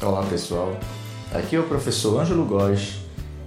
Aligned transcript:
Olá 0.00 0.24
pessoal, 0.30 0.78
aqui 1.34 1.56
é 1.56 1.58
o 1.58 1.66
professor 1.66 2.20
Ângelo 2.20 2.44
Góes 2.44 3.00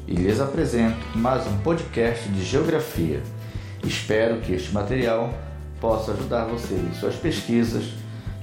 e 0.06 0.14
lhes 0.14 0.42
apresento 0.42 1.00
mais 1.16 1.48
um 1.48 1.58
podcast 1.62 2.28
de 2.28 2.44
Geografia. 2.44 3.24
Espero 3.86 4.42
que 4.42 4.52
este 4.52 4.74
material 4.74 5.30
possa 5.80 6.12
ajudar 6.12 6.48
você 6.48 6.76
em 6.76 6.94
suas 6.96 7.16
pesquisas, 7.16 7.86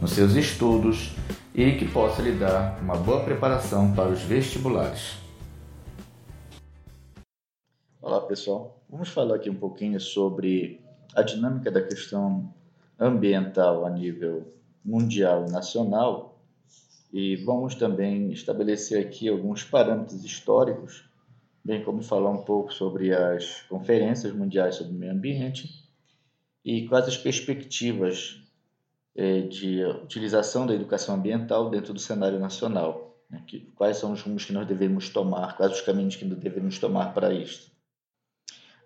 nos 0.00 0.13
seus 0.13 0.35
estudos 0.36 1.14
e 1.55 1.73
que 1.73 1.86
possa 1.86 2.23
lhe 2.23 2.32
dar 2.32 2.79
uma 2.81 2.96
boa 2.96 3.23
preparação 3.25 3.95
para 3.95 4.09
os 4.09 4.22
vestibulares. 4.22 5.18
Olá 8.00 8.22
pessoal, 8.22 8.81
vamos 8.89 9.11
falar 9.11 9.35
aqui 9.35 9.50
um 9.50 9.54
pouquinho 9.54 10.00
sobre 10.00 10.81
a 11.14 11.21
dinâmica 11.21 11.71
da 11.71 11.82
questão 11.82 12.54
ambiental 12.99 13.85
a 13.85 13.90
nível 13.90 14.50
mundial 14.82 15.45
e 15.46 15.53
nacional 15.53 16.28
e 17.12 17.36
vamos 17.36 17.75
também 17.75 18.30
estabelecer 18.32 19.04
aqui 19.04 19.29
alguns 19.29 19.64
parâmetros 19.64 20.25
históricos, 20.25 21.08
bem 21.64 21.82
como 21.82 22.03
falar 22.03 22.30
um 22.30 22.44
pouco 22.44 22.72
sobre 22.72 23.14
as 23.14 23.62
conferências 23.62 24.32
mundiais 24.32 24.76
sobre 24.76 24.93
meio 24.93 25.13
ambiente 25.13 25.68
e 26.64 26.86
quais 26.86 27.08
as 27.08 27.16
perspectivas 27.16 28.43
eh, 29.16 29.43
de 29.43 29.85
utilização 29.85 30.66
da 30.66 30.75
educação 30.75 31.14
ambiental 31.14 31.71
dentro 31.71 31.94
do 31.94 32.00
cenário 32.00 32.39
nacional. 32.39 33.08
Né? 33.30 33.44
quais 33.75 33.98
são 33.98 34.12
os 34.12 34.22
rumos 34.22 34.47
que 34.47 34.52
nós 34.52 34.66
devemos 34.66 35.11
tomar, 35.11 35.56
quais 35.56 35.72
os 35.72 35.80
caminhos 35.83 36.16
que 36.16 36.25
devemos 36.25 36.78
tomar 36.78 37.12
para 37.12 37.33
isto. 37.33 37.70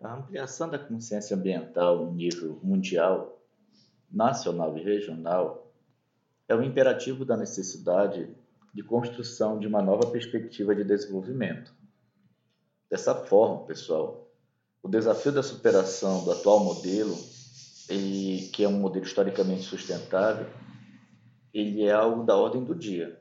A 0.01 0.15
ampliação 0.15 0.69
da 0.69 0.81
consciência 0.81 1.37
ambiental 1.37 2.09
em 2.09 2.13
nível 2.13 2.59
mundial, 2.61 3.41
nacional 4.11 4.77
e 4.77 4.83
regional 4.83 5.62
é 6.49 6.55
o 6.55 6.63
imperativo 6.63 7.25
da 7.25 7.37
necessidade 7.37 8.29
de 8.75 8.83
construção 8.83 9.59
de 9.59 9.67
uma 9.67 9.83
nova 9.83 10.11
perspectiva 10.11 10.75
de 10.75 10.85
desenvolvimento. 10.85 11.75
Dessa 12.91 13.15
forma, 13.15 13.65
pessoal, 13.67 14.31
o 14.83 14.89
desafio 14.89 15.33
da 15.33 15.43
superação 15.43 16.25
do 16.25 16.33
atual 16.33 16.61
modelo, 16.61 17.17
e 17.91 18.51
que 18.53 18.65
é 18.65 18.69
um 18.69 18.79
modelo 18.79 19.05
historicamente 19.05 19.63
sustentável, 19.63 20.47
ele 21.53 21.85
é 21.85 21.93
algo 21.93 22.25
da 22.25 22.37
ordem 22.37 22.65
do 22.65 22.75
dia. 22.75 23.21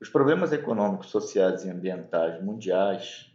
Os 0.00 0.08
problemas 0.08 0.52
econômicos, 0.52 1.08
sociais 1.08 1.64
e 1.64 1.70
ambientais 1.70 2.42
mundiais 2.42 3.32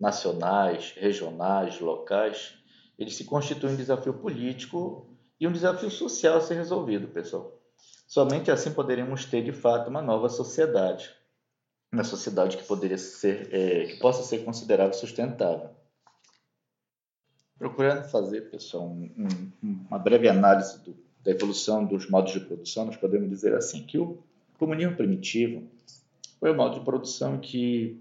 nacionais, 0.00 0.94
regionais, 0.96 1.78
locais, 1.78 2.54
eles 2.98 3.14
se 3.14 3.24
constituem 3.24 3.74
um 3.74 3.76
desafio 3.76 4.14
político 4.14 5.06
e 5.38 5.46
um 5.46 5.52
desafio 5.52 5.90
social 5.90 6.38
a 6.38 6.40
ser 6.40 6.54
resolvido, 6.54 7.08
pessoal. 7.08 7.59
Somente 8.10 8.50
assim 8.50 8.72
poderemos 8.72 9.24
ter 9.24 9.40
de 9.40 9.52
fato 9.52 9.88
uma 9.88 10.02
nova 10.02 10.28
sociedade, 10.28 11.14
uma 11.92 12.02
sociedade 12.02 12.56
que 12.56 12.64
poderia 12.64 12.98
ser, 12.98 13.48
é, 13.54 13.84
que 13.86 14.00
possa 14.00 14.24
ser 14.24 14.44
considerada 14.44 14.92
sustentável. 14.92 15.70
Procurando 17.56 18.10
fazer, 18.10 18.50
pessoal, 18.50 18.88
um, 18.88 19.12
um, 19.62 19.86
uma 19.88 19.96
breve 19.96 20.28
análise 20.28 20.82
do, 20.82 20.96
da 21.22 21.30
evolução 21.30 21.84
dos 21.84 22.10
modos 22.10 22.32
de 22.32 22.40
produção, 22.40 22.86
nós 22.86 22.96
podemos 22.96 23.28
dizer 23.28 23.54
assim 23.54 23.86
que 23.86 23.96
o 23.96 24.18
comunismo 24.58 24.96
primitivo 24.96 25.62
foi 26.40 26.50
o 26.50 26.56
modo 26.56 26.80
de 26.80 26.84
produção 26.84 27.38
que 27.38 27.96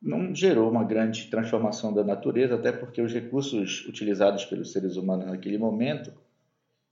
não 0.00 0.32
gerou 0.32 0.70
uma 0.70 0.84
grande 0.84 1.26
transformação 1.26 1.92
da 1.92 2.04
natureza, 2.04 2.54
até 2.54 2.70
porque 2.70 3.02
os 3.02 3.12
recursos 3.12 3.84
utilizados 3.88 4.44
pelos 4.44 4.70
seres 4.70 4.94
humanos 4.94 5.26
naquele 5.26 5.58
momento 5.58 6.12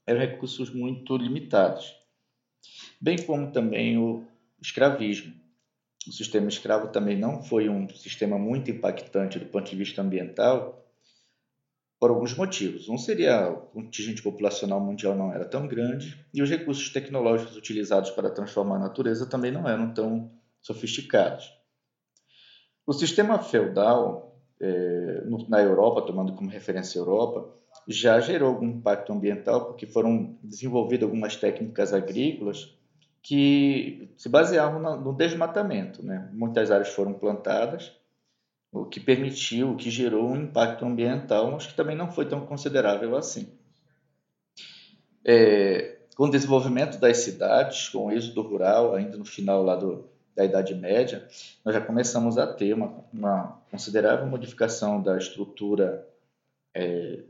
eram 0.05 0.19
recursos 0.19 0.69
muito 0.71 1.15
limitados, 1.15 1.98
bem 2.99 3.17
como 3.23 3.51
também 3.51 3.97
o 3.97 4.25
escravismo. 4.61 5.33
O 6.07 6.11
sistema 6.11 6.47
escravo 6.47 6.87
também 6.87 7.17
não 7.17 7.43
foi 7.43 7.69
um 7.69 7.87
sistema 7.89 8.37
muito 8.37 8.71
impactante 8.71 9.37
do 9.37 9.45
ponto 9.45 9.69
de 9.69 9.75
vista 9.75 10.01
ambiental, 10.01 10.79
por 11.99 12.09
alguns 12.09 12.33
motivos. 12.33 12.87
Um 12.87 12.97
seria 12.97 13.49
o 13.49 13.57
contingente 13.67 14.21
populacional 14.21 14.79
mundial 14.79 15.15
não 15.15 15.33
era 15.33 15.45
tão 15.45 15.67
grande 15.67 16.25
e 16.33 16.41
os 16.41 16.49
recursos 16.49 16.89
tecnológicos 16.89 17.57
utilizados 17.57 18.09
para 18.11 18.29
transformar 18.29 18.77
a 18.77 18.79
natureza 18.79 19.25
também 19.25 19.51
não 19.51 19.67
eram 19.67 19.93
tão 19.93 20.31
sofisticados. 20.61 21.53
O 22.87 22.93
sistema 22.93 23.37
feudal 23.39 24.41
é, 24.61 25.23
na 25.47 25.61
Europa, 25.61 26.01
tomando 26.01 26.33
como 26.33 26.49
referência 26.49 26.99
a 26.99 27.03
Europa, 27.03 27.53
já 27.91 28.19
gerou 28.19 28.49
algum 28.49 28.67
impacto 28.67 29.11
ambiental 29.11 29.65
porque 29.65 29.87
foram 29.87 30.37
desenvolvidas 30.43 31.03
algumas 31.03 31.35
técnicas 31.35 31.91
agrícolas 31.91 32.77
que 33.19 34.07
se 34.15 34.29
baseavam 34.29 35.01
no 35.01 35.11
desmatamento. 35.11 36.05
Né? 36.05 36.29
Muitas 36.31 36.69
áreas 36.69 36.89
foram 36.89 37.13
plantadas, 37.13 37.91
o 38.71 38.85
que 38.85 38.99
permitiu, 38.99 39.71
o 39.71 39.75
que 39.75 39.89
gerou 39.89 40.29
um 40.29 40.43
impacto 40.43 40.85
ambiental, 40.85 41.51
mas 41.51 41.65
que 41.65 41.73
também 41.73 41.95
não 41.95 42.11
foi 42.11 42.27
tão 42.27 42.45
considerável 42.45 43.17
assim. 43.17 43.51
É, 45.25 45.97
com 46.15 46.25
o 46.25 46.29
desenvolvimento 46.31 46.99
das 46.99 47.17
cidades, 47.17 47.89
com 47.89 48.05
o 48.05 48.11
êxodo 48.11 48.43
rural, 48.43 48.93
ainda 48.93 49.17
no 49.17 49.25
final 49.25 49.63
lá 49.63 49.75
do, 49.75 50.07
da 50.35 50.45
Idade 50.45 50.75
Média, 50.75 51.27
nós 51.65 51.73
já 51.73 51.81
começamos 51.81 52.37
a 52.37 52.45
ter 52.45 52.73
uma, 52.73 53.03
uma 53.11 53.59
considerável 53.71 54.27
modificação 54.27 55.01
da 55.01 55.17
estrutura 55.17 56.07
é, 56.73 57.23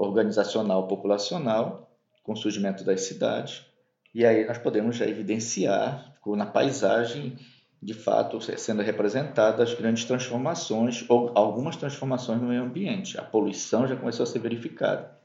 organizacional 0.00 0.88
populacional, 0.88 1.90
com 2.22 2.32
o 2.32 2.36
surgimento 2.36 2.84
das 2.84 3.02
cidades, 3.02 3.66
e 4.14 4.24
aí 4.24 4.46
nós 4.46 4.58
podemos 4.58 4.96
já 4.96 5.06
evidenciar 5.06 6.14
na 6.26 6.46
paisagem, 6.46 7.36
de 7.82 7.94
fato, 7.94 8.40
sendo 8.40 8.82
representadas 8.82 9.74
grandes 9.74 10.04
transformações 10.04 11.04
ou 11.08 11.32
algumas 11.34 11.76
transformações 11.76 12.40
no 12.40 12.48
meio 12.48 12.62
ambiente. 12.62 13.18
A 13.18 13.22
poluição 13.22 13.86
já 13.86 13.96
começou 13.96 14.24
a 14.24 14.26
ser 14.26 14.38
verificada. 14.38 15.18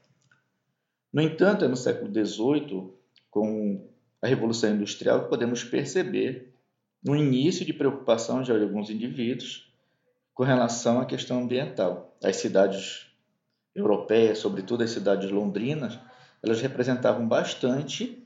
No 1.12 1.20
entanto, 1.20 1.64
é 1.64 1.68
no 1.68 1.76
século 1.76 2.10
XVIII, 2.10 2.92
com 3.30 3.88
a 4.22 4.26
Revolução 4.26 4.70
Industrial, 4.70 5.24
que 5.24 5.28
podemos 5.28 5.64
perceber 5.64 6.52
no 7.02 7.14
início 7.14 7.64
de 7.64 7.72
preocupação 7.72 8.42
de 8.42 8.52
alguns 8.52 8.90
indivíduos 8.90 9.72
com 10.34 10.42
relação 10.42 11.00
à 11.00 11.06
questão 11.06 11.42
ambiental. 11.42 12.16
As 12.22 12.36
cidades 12.36 13.06
europeias, 13.76 14.38
sobretudo 14.38 14.82
as 14.82 14.90
cidades 14.90 15.30
londrinas, 15.30 15.98
elas 16.42 16.60
representavam 16.60 17.26
bastante 17.26 18.22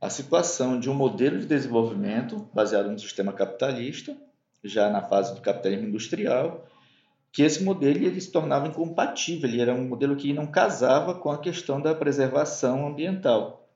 a 0.00 0.10
situação 0.10 0.78
de 0.78 0.88
um 0.90 0.94
modelo 0.94 1.38
de 1.38 1.46
desenvolvimento 1.46 2.48
baseado 2.52 2.90
no 2.90 2.98
sistema 2.98 3.32
capitalista, 3.32 4.16
já 4.62 4.90
na 4.90 5.02
fase 5.02 5.34
do 5.34 5.40
capitalismo 5.40 5.88
industrial, 5.88 6.66
que 7.32 7.42
esse 7.42 7.62
modelo 7.62 7.96
ele 7.96 8.20
se 8.20 8.30
tornava 8.30 8.66
incompatível, 8.66 9.48
ele 9.48 9.60
era 9.60 9.74
um 9.74 9.86
modelo 9.86 10.16
que 10.16 10.32
não 10.32 10.46
casava 10.46 11.14
com 11.14 11.30
a 11.30 11.38
questão 11.38 11.80
da 11.80 11.94
preservação 11.94 12.86
ambiental. 12.86 13.68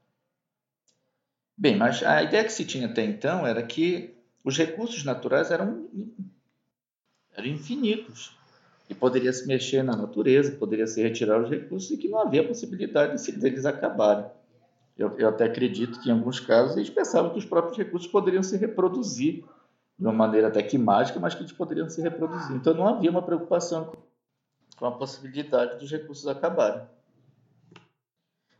Bem, 1.56 1.76
mas 1.76 2.02
a 2.02 2.22
ideia 2.22 2.44
que 2.44 2.52
se 2.52 2.64
tinha 2.64 2.86
até 2.86 3.04
então 3.04 3.46
era 3.46 3.62
que 3.62 4.14
os 4.44 4.56
recursos 4.56 5.04
naturais 5.04 5.50
eram, 5.50 5.88
eram 7.36 7.46
infinitos 7.46 8.36
e 8.88 8.94
poderia 8.94 9.32
se 9.32 9.46
mexer 9.46 9.82
na 9.82 9.96
natureza, 9.96 10.52
poderia 10.52 10.86
se 10.86 11.02
retirar 11.02 11.40
os 11.40 11.48
recursos 11.48 11.90
e 11.90 11.96
que 11.96 12.08
não 12.08 12.20
havia 12.20 12.46
possibilidade 12.46 13.24
de 13.24 13.32
deles 13.32 13.64
acabarem. 13.64 14.26
Eu, 14.96 15.16
eu 15.18 15.28
até 15.28 15.44
acredito 15.44 16.00
que 16.00 16.10
em 16.10 16.12
alguns 16.12 16.38
casos 16.38 16.76
eles 16.76 16.90
pensavam 16.90 17.32
que 17.32 17.38
os 17.38 17.46
próprios 17.46 17.76
recursos 17.76 18.10
poderiam 18.10 18.42
se 18.42 18.56
reproduzir 18.56 19.44
de 19.98 20.06
uma 20.06 20.12
maneira 20.12 20.48
até 20.48 20.62
que 20.62 20.76
mágica, 20.76 21.18
mas 21.18 21.34
que 21.34 21.42
eles 21.42 21.52
poderiam 21.52 21.88
se 21.88 22.02
reproduzir. 22.02 22.54
Então 22.54 22.74
não 22.74 22.86
havia 22.86 23.10
uma 23.10 23.22
preocupação 23.22 23.92
com 24.76 24.86
a 24.86 24.92
possibilidade 24.92 25.78
dos 25.78 25.90
recursos 25.90 26.26
acabarem. 26.26 26.82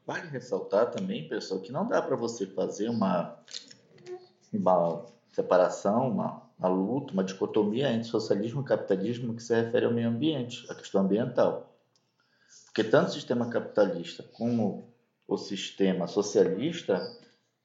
Vale 0.07 0.29
ressaltar 0.29 0.91
também, 0.91 1.29
pessoal, 1.29 1.61
que 1.61 1.71
não 1.71 1.87
dá 1.87 2.03
para 2.03 2.17
você 2.17 2.47
fazer 2.47 2.89
uma, 2.89 3.37
uma 4.53 5.07
separação, 5.33 6.09
uma, 6.09 6.43
uma 6.63 6.69
luta, 6.69 7.13
uma 7.13 7.25
dicotomia 7.25 7.93
entre 7.93 8.05
socialismo 8.05 8.63
e 8.63 8.65
capitalismo 8.65 9.35
que 9.35 9.43
se 9.43 9.55
refere 9.55 9.85
ao 9.85 9.93
meio 9.93 10.09
ambiente, 10.09 10.65
à 10.71 10.75
questão 10.75 11.01
ambiental. 11.01 11.75
Porque 12.67 12.85
tanto 12.85 13.09
o 13.09 13.13
sistema 13.13 13.51
capitalista 13.51 14.23
como 14.35 14.89
o 15.27 15.37
sistema 15.37 16.07
socialista, 16.07 17.01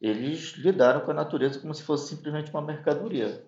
eles 0.01 0.53
lidaram 0.57 1.01
com 1.01 1.11
a 1.11 1.13
natureza 1.13 1.59
como 1.59 1.73
se 1.73 1.83
fosse 1.83 2.15
simplesmente 2.15 2.49
uma 2.49 2.61
mercadoria, 2.61 3.45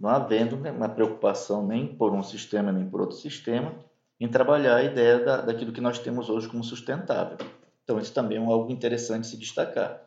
não 0.00 0.08
havendo 0.08 0.56
uma 0.56 0.88
preocupação 0.88 1.66
nem 1.66 1.94
por 1.94 2.12
um 2.12 2.22
sistema 2.22 2.72
nem 2.72 2.88
por 2.88 3.00
outro 3.00 3.16
sistema 3.16 3.74
em 4.18 4.28
trabalhar 4.28 4.76
a 4.76 4.82
ideia 4.82 5.18
da, 5.22 5.40
daquilo 5.42 5.72
que 5.72 5.80
nós 5.80 5.98
temos 5.98 6.30
hoje 6.30 6.48
como 6.48 6.64
sustentável. 6.64 7.36
Então, 7.84 8.00
isso 8.00 8.12
também 8.12 8.38
é 8.38 8.44
algo 8.44 8.70
interessante 8.72 9.26
se 9.26 9.36
destacar. 9.36 10.02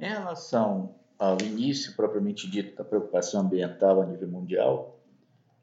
Em 0.00 0.08
relação 0.08 0.97
ao 1.18 1.36
início 1.42 1.96
propriamente 1.96 2.48
dito 2.48 2.76
da 2.76 2.84
preocupação 2.84 3.40
ambiental 3.40 4.00
a 4.00 4.06
nível 4.06 4.28
mundial, 4.28 5.00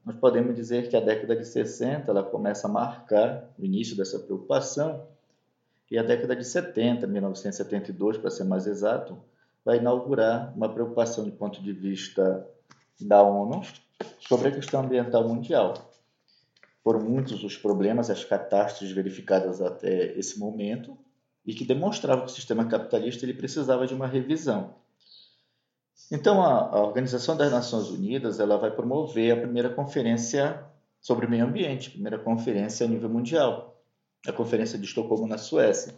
nós 0.05 0.15
podemos 0.17 0.55
dizer 0.55 0.89
que 0.89 0.95
a 0.95 0.99
década 0.99 1.35
de 1.35 1.45
60 1.45 2.11
ela 2.11 2.21
começa 2.21 2.67
a 2.67 2.71
marcar 2.71 3.49
o 3.57 3.65
início 3.65 3.95
dessa 3.95 4.19
preocupação 4.19 5.07
e 5.89 5.97
a 5.97 6.03
década 6.03 6.35
de 6.35 6.43
70, 6.43 7.07
1972 7.07 8.17
para 8.17 8.29
ser 8.29 8.43
mais 8.43 8.67
exato, 8.67 9.17
vai 9.63 9.77
inaugurar 9.77 10.53
uma 10.55 10.71
preocupação 10.71 11.23
do 11.23 11.31
ponto 11.31 11.61
de 11.61 11.71
vista 11.71 12.47
da 13.01 13.23
ONU 13.23 13.61
sobre 14.19 14.49
a 14.49 14.51
questão 14.51 14.81
ambiental 14.81 15.27
mundial. 15.27 15.73
Foram 16.83 16.99
muitos 16.99 17.43
os 17.43 17.57
problemas, 17.57 18.11
as 18.11 18.23
catástrofes 18.23 18.93
verificadas 18.93 19.59
até 19.59 20.17
esse 20.17 20.37
momento 20.37 20.95
e 21.43 21.53
que 21.53 21.65
demonstravam 21.65 22.25
que 22.25 22.31
o 22.31 22.35
sistema 22.35 22.65
capitalista 22.65 23.25
ele 23.25 23.33
precisava 23.33 23.87
de 23.87 23.93
uma 23.95 24.05
revisão. 24.05 24.75
Então, 26.11 26.41
a, 26.41 26.69
a 26.69 26.81
Organização 26.81 27.35
das 27.35 27.51
Nações 27.51 27.89
Unidas 27.89 28.39
ela 28.39 28.57
vai 28.57 28.71
promover 28.71 29.31
a 29.31 29.41
primeira 29.41 29.69
conferência 29.69 30.63
sobre 31.01 31.27
meio 31.27 31.45
ambiente, 31.45 31.91
primeira 31.91 32.17
conferência 32.17 32.85
a 32.85 32.89
nível 32.89 33.09
mundial, 33.09 33.75
a 34.27 34.31
Conferência 34.31 34.77
de 34.77 34.85
Estocolmo, 34.85 35.27
na 35.27 35.37
Suécia, 35.37 35.93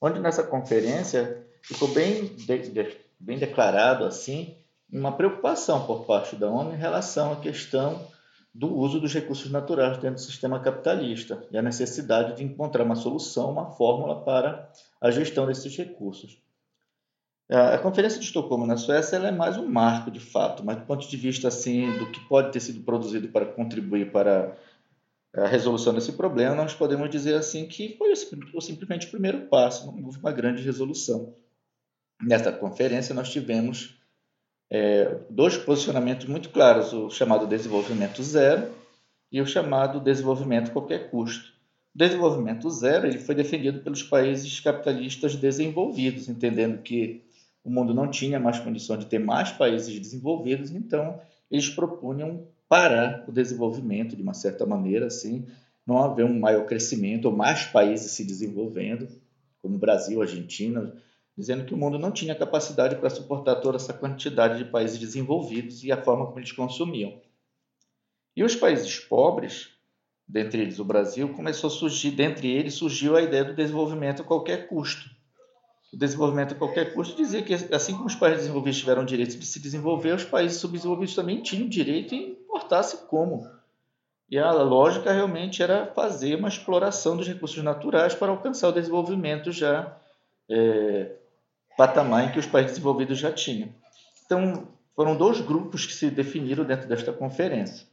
onde 0.00 0.20
nessa 0.20 0.42
conferência 0.42 1.44
ficou 1.62 1.88
bem, 1.88 2.26
de, 2.26 2.70
de, 2.70 2.96
bem 3.18 3.38
declarado 3.38 4.04
assim 4.04 4.56
uma 4.92 5.10
preocupação 5.10 5.84
por 5.84 6.04
parte 6.04 6.36
da 6.36 6.48
ONU 6.48 6.72
em 6.72 6.76
relação 6.76 7.32
à 7.32 7.36
questão 7.36 8.06
do 8.54 8.74
uso 8.74 9.00
dos 9.00 9.12
recursos 9.12 9.50
naturais 9.50 9.98
dentro 9.98 10.14
do 10.14 10.20
sistema 10.20 10.60
capitalista 10.60 11.44
e 11.50 11.58
a 11.58 11.62
necessidade 11.62 12.36
de 12.36 12.44
encontrar 12.44 12.84
uma 12.84 12.94
solução, 12.94 13.50
uma 13.50 13.72
fórmula 13.72 14.22
para 14.22 14.70
a 15.00 15.10
gestão 15.10 15.46
desses 15.46 15.76
recursos. 15.76 16.38
A 17.48 17.78
Conferência 17.78 18.18
de 18.18 18.24
Estocolmo 18.24 18.66
na 18.66 18.76
Suécia 18.76 19.16
é 19.16 19.30
mais 19.30 19.56
um 19.56 19.68
marco 19.68 20.10
de 20.10 20.18
fato, 20.18 20.64
mas 20.64 20.78
do 20.78 20.84
ponto 20.84 21.08
de 21.08 21.16
vista 21.16 21.46
assim 21.46 21.96
do 21.96 22.10
que 22.10 22.18
pode 22.28 22.50
ter 22.50 22.58
sido 22.58 22.82
produzido 22.82 23.28
para 23.28 23.46
contribuir 23.46 24.10
para 24.10 24.56
a 25.32 25.46
resolução 25.46 25.94
desse 25.94 26.12
problema, 26.12 26.56
nós 26.56 26.74
podemos 26.74 27.08
dizer 27.08 27.34
assim 27.34 27.68
que 27.68 27.96
foi 27.96 28.16
simplesmente 28.60 29.06
o 29.06 29.10
primeiro 29.10 29.46
passo, 29.46 29.86
não 29.86 30.04
houve 30.04 30.18
uma 30.18 30.32
grande 30.32 30.62
resolução. 30.62 31.34
Nesta 32.20 32.50
conferência 32.50 33.14
nós 33.14 33.30
tivemos 33.30 33.96
é, 34.68 35.20
dois 35.30 35.56
posicionamentos 35.56 36.26
muito 36.26 36.48
claros: 36.48 36.92
o 36.92 37.10
chamado 37.10 37.46
desenvolvimento 37.46 38.24
zero 38.24 38.72
e 39.30 39.40
o 39.40 39.46
chamado 39.46 40.00
desenvolvimento 40.00 40.70
a 40.70 40.72
qualquer 40.72 41.10
custo. 41.10 41.52
O 41.94 41.98
desenvolvimento 41.98 42.68
zero 42.70 43.06
ele 43.06 43.18
foi 43.18 43.36
defendido 43.36 43.80
pelos 43.80 44.02
países 44.02 44.58
capitalistas 44.58 45.36
desenvolvidos, 45.36 46.28
entendendo 46.28 46.82
que 46.82 47.25
o 47.66 47.70
mundo 47.70 47.92
não 47.92 48.08
tinha 48.08 48.38
mais 48.38 48.60
condição 48.60 48.96
de 48.96 49.06
ter 49.06 49.18
mais 49.18 49.50
países 49.50 49.98
desenvolvidos, 49.98 50.70
então 50.70 51.20
eles 51.50 51.68
propunham 51.68 52.46
parar 52.68 53.24
o 53.26 53.32
desenvolvimento 53.32 54.14
de 54.14 54.22
uma 54.22 54.34
certa 54.34 54.64
maneira, 54.64 55.06
assim, 55.06 55.44
não 55.84 55.98
haver 55.98 56.24
um 56.24 56.38
maior 56.38 56.64
crescimento 56.64 57.24
ou 57.24 57.36
mais 57.36 57.64
países 57.64 58.12
se 58.12 58.24
desenvolvendo, 58.24 59.08
como 59.60 59.78
Brasil, 59.78 60.22
Argentina, 60.22 60.94
dizendo 61.36 61.64
que 61.64 61.74
o 61.74 61.76
mundo 61.76 61.98
não 61.98 62.12
tinha 62.12 62.36
capacidade 62.36 62.94
para 62.94 63.10
suportar 63.10 63.56
toda 63.56 63.78
essa 63.78 63.92
quantidade 63.92 64.58
de 64.58 64.70
países 64.70 64.96
desenvolvidos 64.98 65.82
e 65.82 65.90
a 65.90 66.00
forma 66.00 66.24
como 66.24 66.38
eles 66.38 66.52
consumiam. 66.52 67.20
E 68.36 68.44
os 68.44 68.54
países 68.54 69.00
pobres, 69.00 69.70
dentre 70.26 70.62
eles 70.62 70.78
o 70.78 70.84
Brasil, 70.84 71.34
começou 71.34 71.66
a 71.66 71.72
surgir, 71.72 72.12
dentre 72.12 72.48
eles 72.48 72.74
surgiu 72.74 73.16
a 73.16 73.22
ideia 73.22 73.44
do 73.44 73.54
desenvolvimento 73.54 74.22
a 74.22 74.24
qualquer 74.24 74.68
custo. 74.68 75.15
O 75.92 75.96
desenvolvimento 75.96 76.52
a 76.52 76.56
qualquer 76.56 76.92
custo 76.92 77.16
dizia 77.16 77.42
que, 77.42 77.54
assim 77.54 77.92
como 77.94 78.06
os 78.06 78.14
países 78.14 78.40
desenvolvidos 78.40 78.78
tiveram 78.78 79.02
o 79.02 79.06
direito 79.06 79.38
de 79.38 79.46
se 79.46 79.60
desenvolver, 79.60 80.14
os 80.14 80.24
países 80.24 80.58
subdesenvolvidos 80.58 81.14
também 81.14 81.42
tinham 81.42 81.68
direito 81.68 82.14
e 82.14 82.32
importasse 82.32 83.06
como. 83.06 83.48
E 84.28 84.38
a 84.38 84.50
lógica 84.50 85.12
realmente 85.12 85.62
era 85.62 85.86
fazer 85.86 86.34
uma 86.36 86.48
exploração 86.48 87.16
dos 87.16 87.28
recursos 87.28 87.62
naturais 87.62 88.14
para 88.14 88.32
alcançar 88.32 88.68
o 88.68 88.72
desenvolvimento 88.72 89.52
já 89.52 89.96
é, 90.50 91.12
patamar 91.76 92.24
em 92.24 92.32
que 92.32 92.38
os 92.38 92.46
países 92.46 92.72
desenvolvidos 92.72 93.18
já 93.18 93.30
tinham. 93.30 93.68
Então, 94.24 94.66
foram 94.96 95.16
dois 95.16 95.40
grupos 95.40 95.86
que 95.86 95.92
se 95.92 96.10
definiram 96.10 96.64
dentro 96.64 96.88
desta 96.88 97.12
conferência. 97.12 97.86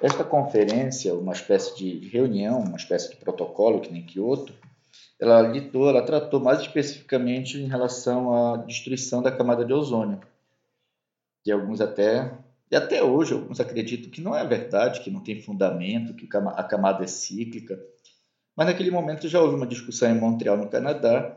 Esta 0.01 0.23
conferência, 0.23 1.15
uma 1.15 1.33
espécie 1.33 1.75
de 1.75 2.07
reunião, 2.09 2.59
uma 2.59 2.77
espécie 2.77 3.09
de 3.09 3.15
protocolo, 3.15 3.81
que 3.81 3.91
nem 3.91 4.05
Kyoto, 4.05 4.53
ela 5.19 5.41
lidou, 5.41 5.89
ela 5.89 6.01
tratou 6.01 6.39
mais 6.39 6.61
especificamente 6.61 7.57
em 7.57 7.67
relação 7.67 8.33
à 8.33 8.55
destruição 8.57 9.21
da 9.21 9.31
camada 9.31 9.65
de 9.65 9.73
ozônio, 9.73 10.21
e 11.45 11.51
alguns 11.51 11.81
até 11.81 12.31
e 12.71 12.75
até 12.75 13.03
hoje 13.03 13.33
alguns 13.33 13.59
acreditam 13.59 14.11
que 14.11 14.21
não 14.21 14.35
é 14.35 14.45
verdade, 14.45 15.01
que 15.01 15.09
não 15.09 15.21
tem 15.21 15.41
fundamento, 15.41 16.13
que 16.13 16.29
a 16.37 16.63
camada 16.63 17.03
é 17.03 17.07
cíclica. 17.07 17.79
Mas 18.59 18.67
naquele 18.67 18.91
momento 18.91 19.25
já 19.29 19.41
houve 19.41 19.55
uma 19.55 19.65
discussão 19.65 20.11
em 20.11 20.19
Montreal, 20.19 20.57
no 20.57 20.67
Canadá, 20.67 21.33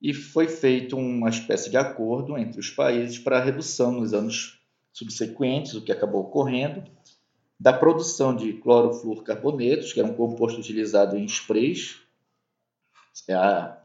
e 0.00 0.14
foi 0.14 0.48
feito 0.48 0.96
uma 0.96 1.28
espécie 1.28 1.68
de 1.68 1.76
acordo 1.76 2.38
entre 2.38 2.58
os 2.58 2.70
países 2.70 3.18
para 3.18 3.36
a 3.36 3.44
redução 3.44 3.92
nos 3.92 4.14
anos 4.14 4.58
subsequentes, 4.90 5.74
o 5.74 5.82
que 5.82 5.92
acabou 5.92 6.22
ocorrendo, 6.22 6.82
da 7.60 7.74
produção 7.74 8.34
de 8.34 8.54
clorofluorcarbonetos, 8.54 9.92
que 9.92 10.00
era 10.00 10.08
um 10.08 10.14
composto 10.14 10.58
utilizado 10.58 11.14
em 11.14 11.26
sprays, 11.26 12.00
a, 13.28 13.76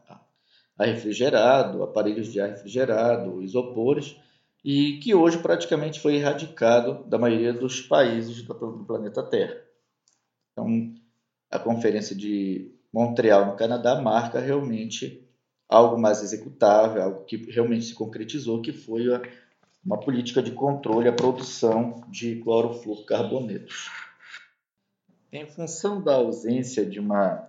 a 0.78 0.84
refrigerado, 0.86 1.82
aparelhos 1.82 2.32
de 2.32 2.40
ar 2.40 2.48
refrigerado, 2.48 3.42
isopores, 3.42 4.16
e 4.64 4.98
que 5.00 5.14
hoje 5.14 5.36
praticamente 5.36 6.00
foi 6.00 6.14
erradicado 6.14 7.04
da 7.04 7.18
maioria 7.18 7.52
dos 7.52 7.82
países 7.82 8.40
do 8.40 8.54
planeta 8.86 9.22
Terra. 9.22 9.60
Então, 10.52 10.94
a 11.50 11.58
Conferência 11.58 12.16
de 12.16 12.77
Montreal, 12.92 13.46
no 13.46 13.56
Canadá, 13.56 14.00
marca 14.00 14.40
realmente 14.40 15.26
algo 15.68 15.98
mais 15.98 16.22
executável, 16.22 17.02
algo 17.02 17.24
que 17.24 17.36
realmente 17.50 17.86
se 17.86 17.94
concretizou, 17.94 18.62
que 18.62 18.72
foi 18.72 19.04
uma 19.84 19.98
política 19.98 20.42
de 20.42 20.52
controle 20.52 21.08
à 21.08 21.12
produção 21.12 22.02
de 22.08 22.36
clorofluorcarbonetos. 22.36 23.90
Em 25.30 25.46
função 25.46 26.02
da 26.02 26.14
ausência 26.14 26.86
de 26.86 26.98
uma 26.98 27.46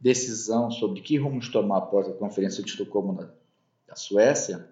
decisão 0.00 0.70
sobre 0.70 1.02
que 1.02 1.18
rumos 1.18 1.50
tomar 1.50 1.78
após 1.78 2.08
a 2.08 2.12
Conferência 2.12 2.62
de 2.62 2.70
Estocolmo 2.70 3.12
na 3.86 3.96
Suécia, 3.96 4.66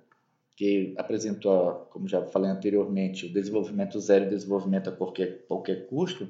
que 0.56 0.94
apresentou, 0.96 1.86
como 1.90 2.08
já 2.08 2.24
falei 2.26 2.50
anteriormente, 2.50 3.26
o 3.26 3.32
desenvolvimento 3.32 4.00
zero 4.00 4.24
e 4.24 4.30
desenvolvimento 4.30 4.88
a 4.88 4.92
qualquer, 4.92 5.46
qualquer 5.46 5.86
custo, 5.86 6.26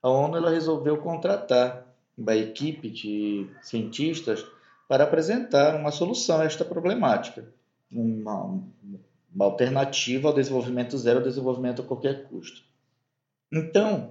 a 0.00 0.08
ONU 0.08 0.36
ela 0.36 0.50
resolveu 0.50 0.98
contratar 0.98 1.87
uma 2.18 2.34
equipe 2.34 2.90
de 2.90 3.48
cientistas 3.62 4.44
para 4.88 5.04
apresentar 5.04 5.76
uma 5.76 5.92
solução 5.92 6.40
a 6.40 6.44
esta 6.44 6.64
problemática, 6.64 7.46
uma, 7.92 8.60
uma 9.34 9.44
alternativa 9.44 10.28
ao 10.28 10.34
desenvolvimento 10.34 10.98
zero, 10.98 11.20
ao 11.20 11.24
desenvolvimento 11.24 11.82
a 11.82 11.84
qualquer 11.84 12.24
custo. 12.24 12.62
Então, 13.52 14.10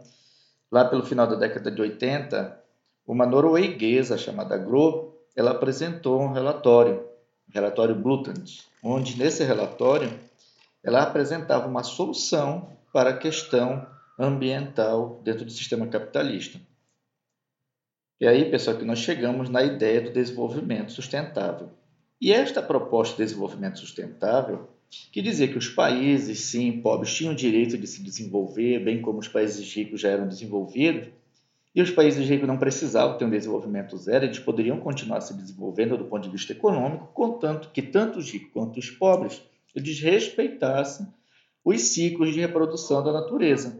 lá 0.71 0.85
pelo 0.85 1.03
final 1.03 1.27
da 1.27 1.35
década 1.35 1.69
de 1.69 1.81
80, 1.81 2.63
uma 3.05 3.25
norueguesa 3.25 4.17
chamada 4.17 4.57
Gro, 4.57 5.13
ela 5.35 5.51
apresentou 5.51 6.21
um 6.21 6.31
relatório 6.31 7.05
relatório 7.49 7.95
Blutant, 7.95 8.61
onde 8.83 9.17
nesse 9.17 9.43
relatório 9.43 10.11
ela 10.83 11.03
apresentava 11.03 11.67
uma 11.67 11.83
solução 11.83 12.69
para 12.91 13.11
a 13.11 13.17
questão 13.17 13.85
ambiental 14.19 15.21
dentro 15.23 15.45
do 15.45 15.51
sistema 15.51 15.87
capitalista. 15.87 16.59
E 18.19 18.25
aí, 18.25 18.49
pessoal, 18.49 18.77
que 18.77 18.85
nós 18.85 18.97
chegamos 18.97 19.47
na 19.47 19.63
ideia 19.63 20.01
do 20.01 20.11
desenvolvimento 20.11 20.91
sustentável. 20.91 21.69
E 22.19 22.33
esta 22.33 22.63
proposta 22.63 23.15
de 23.15 23.23
desenvolvimento 23.23 23.77
sustentável, 23.77 24.67
que 25.11 25.21
dizia 25.21 25.47
que 25.47 25.57
os 25.57 25.69
países, 25.69 26.39
sim, 26.45 26.81
pobres, 26.81 27.13
tinham 27.13 27.33
o 27.33 27.35
direito 27.35 27.77
de 27.77 27.85
se 27.85 28.01
desenvolver, 28.01 28.79
bem 28.79 29.01
como 29.03 29.19
os 29.19 29.27
países 29.27 29.71
ricos 29.71 30.01
já 30.01 30.09
eram 30.09 30.27
desenvolvidos, 30.27 31.09
e 31.75 31.81
os 31.81 31.91
países 31.91 32.27
ricos 32.27 32.47
não 32.47 32.57
precisavam 32.57 33.19
ter 33.19 33.25
um 33.25 33.29
desenvolvimento 33.29 33.95
zero, 33.97 34.25
eles 34.25 34.39
poderiam 34.39 34.79
continuar 34.79 35.21
se 35.21 35.35
desenvolvendo 35.35 35.95
do 35.95 36.05
ponto 36.05 36.23
de 36.23 36.29
vista 36.31 36.53
econômico, 36.53 37.11
contanto 37.13 37.69
que 37.71 37.83
tanto 37.83 38.17
os 38.17 38.31
ricos 38.31 38.49
quanto 38.51 38.79
os 38.79 38.89
pobres 38.89 39.43
eles 39.75 39.99
respeitassem 39.99 41.05
os 41.63 41.79
ciclos 41.81 42.33
de 42.33 42.39
reprodução 42.39 43.03
da 43.03 43.13
natureza 43.13 43.79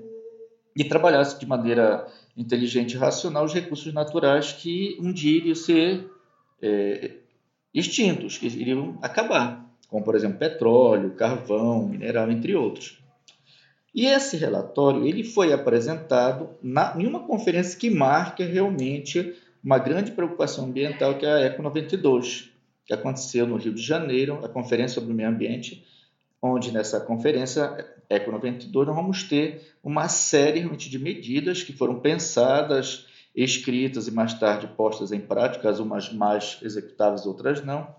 e 0.76 0.84
trabalhassem 0.84 1.40
de 1.40 1.48
maneira 1.48 2.06
inteligente 2.38 2.94
e 2.94 2.98
racional 2.98 3.44
os 3.44 3.54
recursos 3.54 3.92
naturais 3.94 4.54
que 4.54 4.96
um 5.00 5.12
dia 5.12 5.38
iriam 5.38 5.56
ser 5.56 6.08
é, 6.62 7.12
extintos, 7.74 8.38
que 8.38 8.46
iriam 8.46 8.98
acabar, 9.02 9.66
como 9.90 10.06
por 10.06 10.16
exemplo 10.16 10.38
petróleo, 10.38 11.12
carvão, 11.12 11.88
mineral, 11.88 12.30
entre 12.32 12.56
outros. 12.56 13.00
E 13.94 14.06
esse 14.06 14.38
relatório 14.38 15.06
ele 15.08 15.24
foi 15.24 15.52
apresentado 15.52 16.50
na, 16.62 16.94
em 16.98 17.08
uma 17.08 17.26
conferência 17.26 17.80
que 17.80 17.90
marca 17.90 18.46
realmente 18.46 19.34
uma 19.64 19.80
grande 19.80 20.12
preocupação 20.12 20.66
ambiental, 20.66 21.18
que 21.18 21.26
é 21.26 21.30
a 21.32 21.40
Eco 21.40 21.64
92, 21.64 22.52
que 22.86 22.94
aconteceu 22.94 23.48
no 23.48 23.58
Rio 23.58 23.74
de 23.74 23.82
Janeiro, 23.82 24.46
a 24.46 24.48
Conferência 24.48 24.96
sobre 24.96 25.12
o 25.12 25.16
Meio 25.16 25.30
Ambiente, 25.30 25.84
onde 26.42 26.72
nessa 26.72 27.00
conferência 27.00 27.86
ECO 28.10 28.32
92, 28.32 28.88
nós 28.88 28.96
vamos 28.96 29.24
ter 29.24 29.76
uma 29.84 30.08
série 30.08 30.60
realmente 30.60 30.90
de 30.90 30.98
medidas 30.98 31.64
que 31.64 31.74
foram 31.74 32.00
pensadas, 32.00 33.08
escritas 33.36 34.08
e 34.08 34.12
mais 34.12 34.34
tarde 34.34 34.68
postas 34.68 35.12
em 35.12 35.20
prática, 35.20 35.72
umas 35.82 36.12
mais 36.12 36.58
executáveis, 36.62 37.26
outras 37.26 37.64
não, 37.64 37.96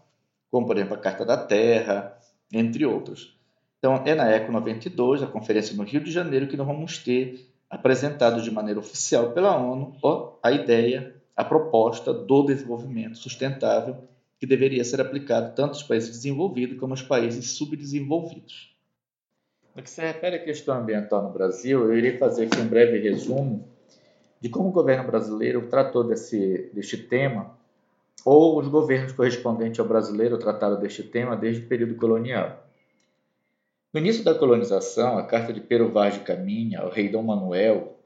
como 0.50 0.66
por 0.66 0.76
exemplo 0.76 0.94
a 0.94 0.98
Carta 0.98 1.24
da 1.24 1.36
Terra, 1.36 2.18
entre 2.52 2.84
outros. 2.86 3.36
Então, 3.78 4.02
é 4.04 4.14
na 4.14 4.30
ECO 4.30 4.50
92, 4.50 5.22
a 5.22 5.26
conferência 5.26 5.76
no 5.76 5.84
Rio 5.84 6.02
de 6.02 6.10
Janeiro, 6.10 6.48
que 6.48 6.56
nós 6.56 6.66
vamos 6.66 6.98
ter 6.98 7.48
apresentado 7.70 8.42
de 8.42 8.50
maneira 8.50 8.80
oficial 8.80 9.32
pela 9.32 9.56
ONU 9.56 9.96
a 10.42 10.50
ideia, 10.50 11.14
a 11.36 11.44
proposta 11.44 12.12
do 12.12 12.42
desenvolvimento 12.42 13.18
sustentável 13.18 14.08
que 14.40 14.46
deveria 14.46 14.84
ser 14.84 15.00
aplicado 15.00 15.54
tanto 15.54 15.70
aos 15.70 15.82
países 15.82 16.10
desenvolvidos 16.10 16.78
como 16.78 16.92
aos 16.92 17.02
países 17.02 17.52
subdesenvolvidos. 17.56 18.76
No 19.78 19.84
que 19.84 19.90
se 19.90 20.00
refere 20.00 20.34
à 20.34 20.38
questão 20.40 20.76
ambiental 20.76 21.22
no 21.22 21.30
Brasil, 21.30 21.84
eu 21.84 21.96
irei 21.96 22.18
fazer 22.18 22.46
aqui 22.46 22.58
um 22.58 22.66
breve 22.66 22.98
resumo 22.98 23.64
de 24.40 24.48
como 24.48 24.70
o 24.70 24.72
governo 24.72 25.04
brasileiro 25.04 25.68
tratou 25.68 26.02
desse, 26.02 26.68
deste 26.74 26.96
tema, 26.96 27.56
ou 28.24 28.58
os 28.58 28.66
governos 28.66 29.12
correspondentes 29.12 29.78
ao 29.78 29.86
brasileiro 29.86 30.36
trataram 30.36 30.80
deste 30.80 31.04
tema 31.04 31.36
desde 31.36 31.64
o 31.64 31.68
período 31.68 31.94
colonial. 31.94 32.68
No 33.94 34.00
início 34.00 34.24
da 34.24 34.34
colonização, 34.34 35.16
a 35.16 35.22
carta 35.22 35.52
de 35.52 35.60
Pero 35.60 35.92
Vaz 35.92 36.14
de 36.14 36.20
Caminha 36.24 36.80
ao 36.80 36.90
rei 36.90 37.08
Dom 37.08 37.22
Manuel, 37.22 37.96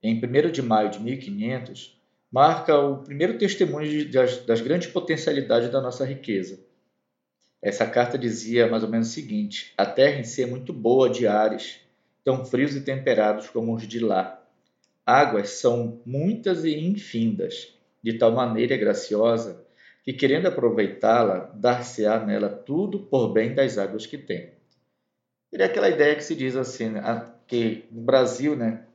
em 0.00 0.14
1 0.14 0.52
de 0.52 0.62
maio 0.62 0.90
de 0.90 1.00
1500, 1.00 2.00
marca 2.30 2.78
o 2.78 2.98
primeiro 2.98 3.36
testemunho 3.36 4.12
das, 4.12 4.46
das 4.46 4.60
grandes 4.60 4.92
potencialidades 4.92 5.72
da 5.72 5.80
nossa 5.80 6.04
riqueza. 6.04 6.60
Essa 7.62 7.86
carta 7.86 8.18
dizia 8.18 8.68
mais 8.68 8.82
ou 8.82 8.88
menos 8.88 9.08
o 9.08 9.12
seguinte: 9.12 9.72
A 9.76 9.86
terra 9.86 10.20
em 10.20 10.24
si 10.24 10.42
é 10.42 10.46
muito 10.46 10.72
boa 10.72 11.08
de 11.08 11.26
ares, 11.26 11.80
tão 12.24 12.44
frios 12.44 12.76
e 12.76 12.80
temperados 12.80 13.48
como 13.48 13.74
os 13.74 13.86
de 13.86 14.00
lá. 14.00 14.42
Águas 15.04 15.50
são 15.50 16.00
muitas 16.04 16.64
e 16.64 16.76
infindas, 16.76 17.74
de 18.02 18.14
tal 18.14 18.32
maneira 18.32 18.74
e 18.74 18.78
graciosa 18.78 19.64
que, 20.06 20.12
querendo 20.12 20.46
aproveitá-la, 20.46 21.50
dar-se-á 21.54 22.24
nela 22.24 22.48
tudo 22.48 23.00
por 23.00 23.32
bem 23.32 23.54
das 23.54 23.76
águas 23.76 24.06
que 24.06 24.16
tem. 24.16 24.52
Seria 25.50 25.66
aquela 25.66 25.88
ideia 25.88 26.14
que 26.14 26.22
se 26.22 26.36
diz 26.36 26.54
assim, 26.54 26.90
né, 26.90 27.26
que 27.48 27.84
no 27.90 28.02
Brasil, 28.02 28.54
né, 28.54 28.85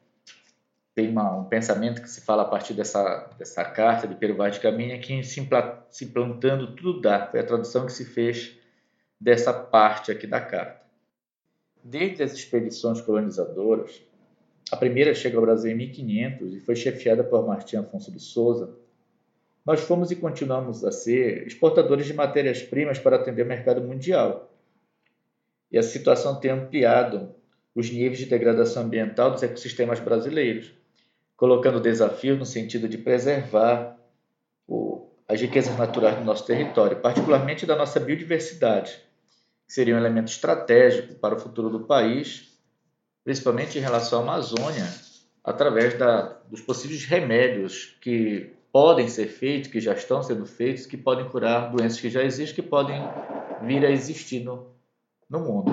tem 0.93 1.09
uma, 1.09 1.37
um 1.37 1.45
pensamento 1.45 2.01
que 2.01 2.09
se 2.09 2.21
fala 2.21 2.43
a 2.43 2.45
partir 2.45 2.73
dessa, 2.73 3.29
dessa 3.37 3.63
carta 3.63 4.07
de 4.07 4.15
Pero 4.15 4.35
Vaz 4.35 4.55
de 4.55 4.59
Caminha 4.59 4.99
que 4.99 5.23
se, 5.23 5.47
se 5.89 6.05
tudo 6.07 7.01
dá. 7.01 7.27
Foi 7.27 7.39
a 7.39 7.45
tradução 7.45 7.85
que 7.85 7.93
se 7.93 8.05
fez 8.05 8.57
dessa 9.19 9.53
parte 9.53 10.11
aqui 10.11 10.27
da 10.27 10.41
carta. 10.41 10.81
Desde 11.83 12.23
as 12.23 12.33
expedições 12.33 13.01
colonizadoras, 13.01 14.01
a 14.71 14.77
primeira 14.77 15.13
chega 15.13 15.37
ao 15.37 15.41
Brasil 15.41 15.71
em 15.71 15.75
1500 15.75 16.55
e 16.55 16.59
foi 16.59 16.75
chefiada 16.75 17.23
por 17.23 17.45
Martim 17.45 17.77
Afonso 17.77 18.11
de 18.11 18.19
Souza. 18.19 18.73
Nós 19.65 19.81
fomos 19.81 20.11
e 20.11 20.15
continuamos 20.15 20.83
a 20.83 20.91
ser 20.91 21.45
exportadores 21.47 22.05
de 22.05 22.13
matérias-primas 22.13 22.99
para 22.99 23.15
atender 23.15 23.43
o 23.43 23.47
mercado 23.47 23.81
mundial 23.81 24.51
e 25.71 25.77
a 25.77 25.83
situação 25.83 26.39
tem 26.39 26.51
ampliado 26.51 27.33
os 27.73 27.89
níveis 27.89 28.17
de 28.17 28.25
degradação 28.25 28.83
ambiental 28.83 29.31
dos 29.31 29.41
ecossistemas 29.41 29.99
brasileiros, 29.99 30.73
colocando 31.41 31.79
desafios 31.79 32.37
no 32.37 32.45
sentido 32.45 32.87
de 32.87 32.99
preservar 32.99 33.97
o, 34.67 35.09
as 35.27 35.41
riquezas 35.41 35.75
naturais 35.75 36.15
do 36.19 36.23
nosso 36.23 36.45
território, 36.45 36.97
particularmente 36.97 37.65
da 37.65 37.75
nossa 37.75 37.99
biodiversidade, 37.99 39.01
que 39.65 39.73
seria 39.73 39.95
um 39.95 39.97
elemento 39.97 40.27
estratégico 40.27 41.15
para 41.15 41.33
o 41.33 41.39
futuro 41.39 41.71
do 41.71 41.79
país, 41.79 42.55
principalmente 43.23 43.79
em 43.79 43.81
relação 43.81 44.19
à 44.19 44.21
Amazônia, 44.21 44.87
através 45.43 45.97
da, 45.97 46.37
dos 46.47 46.61
possíveis 46.61 47.05
remédios 47.05 47.97
que 47.99 48.53
podem 48.71 49.07
ser 49.07 49.25
feitos, 49.25 49.71
que 49.71 49.79
já 49.79 49.93
estão 49.93 50.21
sendo 50.21 50.45
feitos, 50.45 50.85
que 50.85 50.95
podem 50.95 51.27
curar 51.27 51.71
doenças 51.71 51.99
que 51.99 52.11
já 52.11 52.21
existem, 52.21 52.63
que 52.63 52.69
podem 52.69 53.01
vir 53.63 53.83
a 53.83 53.89
existir 53.89 54.43
no, 54.43 54.75
no 55.27 55.39
mundo. 55.39 55.71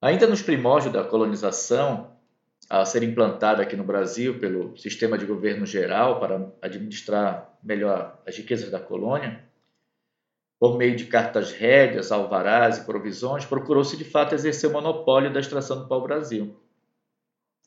Ainda 0.00 0.28
nos 0.28 0.40
primórdios 0.40 0.92
da 0.92 1.02
colonização, 1.02 2.09
a 2.70 2.84
ser 2.84 3.02
implantada 3.02 3.64
aqui 3.64 3.74
no 3.74 3.82
Brasil 3.82 4.38
pelo 4.38 4.76
sistema 4.76 5.18
de 5.18 5.26
governo 5.26 5.66
geral 5.66 6.20
para 6.20 6.52
administrar 6.62 7.58
melhor 7.60 8.22
as 8.24 8.36
riquezas 8.36 8.70
da 8.70 8.78
colônia, 8.78 9.44
por 10.56 10.78
meio 10.78 10.94
de 10.94 11.06
cartas 11.06 11.50
rédeas, 11.50 12.12
alvarás 12.12 12.78
e 12.78 12.84
provisões, 12.84 13.44
procurou-se 13.44 13.96
de 13.96 14.04
fato 14.04 14.36
exercer 14.36 14.70
o 14.70 14.72
monopólio 14.72 15.32
da 15.32 15.40
extração 15.40 15.80
do 15.80 15.88
pau-brasil, 15.88 16.56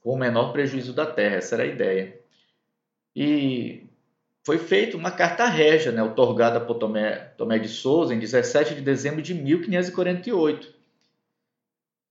com 0.02 0.14
o 0.14 0.18
menor 0.18 0.54
prejuízo 0.54 0.94
da 0.94 1.06
terra, 1.06 1.36
essa 1.36 1.56
era 1.56 1.64
a 1.64 1.68
ideia. 1.68 2.18
E 3.14 3.84
foi 4.46 4.58
feita 4.58 4.96
uma 4.96 5.12
carta 5.12 5.46
régia, 5.46 5.92
né, 5.92 6.02
otorgada 6.02 6.62
por 6.62 6.76
Tomé, 6.76 7.16
Tomé 7.38 7.60
de 7.60 7.68
Souza 7.68 8.14
em 8.14 8.20
17 8.20 8.76
de 8.76 8.82
dezembro 8.82 9.22
de 9.22 9.34
1548. 9.34 10.73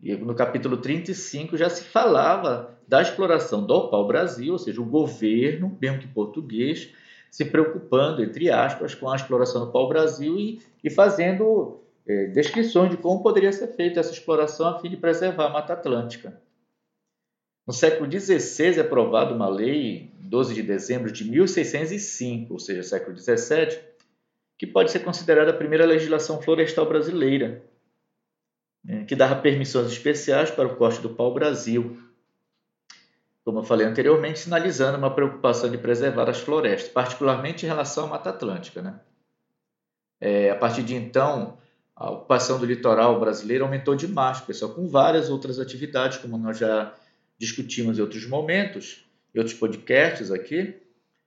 E 0.03 0.17
no 0.17 0.35
capítulo 0.35 0.77
35 0.79 1.57
já 1.57 1.71
se 1.71 1.85
falava 1.85 2.77
da 2.89 3.01
exploração 3.01 3.65
do 3.65 3.89
pau-brasil, 3.89 4.53
ou 4.53 4.59
seja, 4.59 4.81
o 4.81 4.85
governo, 4.85 5.79
mesmo 5.81 6.01
que 6.01 6.09
português, 6.09 6.93
se 7.31 7.45
preocupando, 7.45 8.23
entre 8.23 8.51
aspas, 8.51 8.95
com 8.95 9.09
a 9.09 9.15
exploração 9.15 9.65
do 9.65 9.71
pau-brasil 9.71 10.37
e, 10.37 10.61
e 10.83 10.91
fazendo 10.91 11.81
é, 12.07 12.27
descrições 12.27 12.91
de 12.91 12.97
como 12.97 13.23
poderia 13.23 13.53
ser 13.53 13.69
feita 13.69 14.01
essa 14.01 14.13
exploração 14.13 14.67
a 14.67 14.81
fim 14.81 14.91
de 14.91 14.97
preservar 14.97 15.47
a 15.47 15.51
Mata 15.51 15.73
Atlântica. 15.73 16.37
No 17.65 17.73
século 17.73 18.11
XVI 18.11 18.79
é 18.79 18.81
aprovada 18.81 19.33
uma 19.33 19.49
lei, 19.49 20.11
12 20.21 20.53
de 20.53 20.63
dezembro 20.63 21.13
de 21.13 21.25
1605, 21.25 22.53
ou 22.53 22.59
seja, 22.59 22.83
século 22.83 23.17
XVII, 23.17 23.79
que 24.59 24.67
pode 24.67 24.91
ser 24.91 24.99
considerada 25.01 25.53
a 25.53 25.57
primeira 25.57 25.87
legislação 25.87 26.43
florestal 26.43 26.87
brasileira, 26.87 27.63
né, 28.85 29.05
que 29.05 29.15
dava 29.15 29.37
permissões 29.37 29.87
especiais 29.89 30.51
para 30.51 30.67
o 30.67 30.77
corte 30.77 31.01
do 31.01 31.11
pau-brasil, 31.11 31.97
como 33.45 33.59
eu 33.59 33.65
falei 33.65 33.87
anteriormente, 33.87 34.39
sinalizando 34.39 34.99
uma 34.99 35.15
preocupação 35.15 35.71
de 35.71 35.79
preservar 35.79 36.29
as 36.29 36.39
florestas, 36.39 36.91
particularmente 36.91 37.65
em 37.65 37.69
relação 37.69 38.05
à 38.05 38.09
Mata 38.09 38.31
Atlântica. 38.31 38.81
Né? 38.81 39.01
É, 40.21 40.51
a 40.51 40.57
partir 40.57 40.83
de 40.83 40.95
então, 40.95 41.59
a 41.97 42.11
ocupação 42.11 42.59
do 42.59 42.67
litoral 42.67 43.19
brasileiro 43.19 43.65
aumentou 43.65 43.95
demais, 43.95 44.41
pessoal, 44.41 44.73
com 44.73 44.89
várias 44.89 45.29
outras 45.29 45.59
atividades, 45.59 46.19
como 46.19 46.39
nós 46.39 46.59
já 46.59 46.95
discutimos 47.39 47.99
em 47.99 48.03
outros 48.03 48.27
momentos, 48.27 49.05
em 49.35 49.39
outros 49.39 49.59
podcasts 49.59 50.31
aqui, 50.31 50.81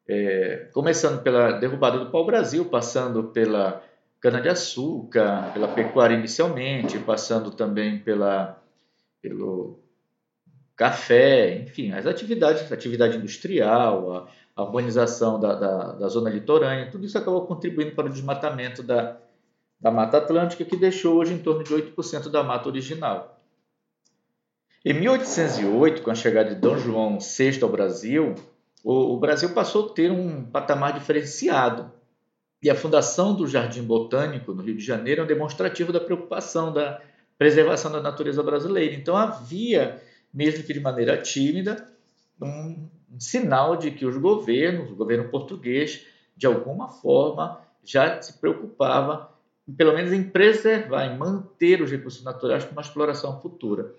é, 0.08 0.70
começando 0.72 1.22
pela 1.22 1.54
derrubada 1.54 2.00
do 2.00 2.12
pau-brasil, 2.12 2.66
passando 2.66 3.26
pela 3.26 3.84
cana-de-açúcar, 4.22 5.52
pela 5.54 5.68
pecuária 5.68 6.16
inicialmente, 6.16 6.98
passando 7.00 7.52
também 7.52 8.00
pela, 8.00 8.62
pelo 9.22 9.80
café, 10.76 11.62
enfim, 11.62 11.92
as 11.92 12.06
atividades, 12.06 12.72
atividade 12.72 13.18
industrial, 13.18 14.14
a, 14.14 14.28
a 14.56 14.64
urbanização 14.64 15.40
da, 15.40 15.54
da, 15.54 15.92
da, 15.94 16.08
zona 16.08 16.30
litorânea, 16.30 16.90
tudo 16.92 17.06
isso 17.06 17.18
acabou 17.18 17.46
contribuindo 17.46 17.92
para 17.92 18.08
o 18.08 18.10
desmatamento 18.10 18.82
da, 18.82 19.18
da 19.80 19.92
Mata 19.92 20.18
Atlântica, 20.18 20.66
que 20.66 20.76
deixou 20.76 21.18
hoje 21.18 21.34
em 21.34 21.40
torno 21.40 21.64
de 21.64 21.74
8% 21.74 22.30
da 22.30 22.44
mata 22.44 22.68
original. 22.68 23.40
Em 24.84 24.94
1808, 24.94 26.02
com 26.04 26.12
a 26.12 26.16
chegada 26.16 26.54
de 26.54 26.62
Dom 26.62 26.78
João 26.78 27.18
VI 27.20 27.60
ao 27.64 27.70
Brasil, 27.70 28.36
o, 28.84 29.18
Brasil 29.18 29.50
passou 29.50 29.88
a 29.88 29.94
ter 29.96 30.12
um 30.12 30.46
patamar 30.46 30.94
diferenciado. 30.94 31.92
E 32.66 32.70
a 32.72 32.74
fundação 32.74 33.36
do 33.36 33.46
Jardim 33.46 33.84
Botânico, 33.84 34.52
no 34.52 34.64
Rio 34.64 34.76
de 34.76 34.84
Janeiro, 34.84 35.22
é 35.22 35.24
um 35.24 35.28
demonstrativo 35.28 35.94
da 35.94 36.00
preocupação 36.00 36.74
da 36.74 37.00
preservação 37.38 37.92
da 37.92 38.02
natureza 38.02 38.42
brasileira. 38.42 38.96
Então 38.96 39.16
havia, 39.16 40.02
mesmo 40.34 40.64
que 40.64 40.74
de 40.74 40.80
maneira 40.80 41.16
tímida, 41.22 41.88
um, 42.42 42.90
sinal 43.20 43.78
de 43.78 43.92
que 43.92 44.04
os 44.04 44.18
governos, 44.18 44.90
o 44.90 44.96
governo 44.96 45.30
português, 45.30 46.08
de 46.36 46.48
alguma 46.48 46.90
forma, 46.90 47.62
já 47.84 48.20
se 48.20 48.34
preocupava, 48.34 49.30
pelo 49.78 49.94
menos 49.94 50.12
em 50.12 50.24
preservar, 50.24 51.06
em 51.06 51.20
manter 51.20 51.84
os 51.84 51.92
recursos 51.92 52.24
naturais 52.24 52.64
para 52.66 52.72
uma 52.72 52.82
exploração 52.82 53.40
futura. 53.42 53.94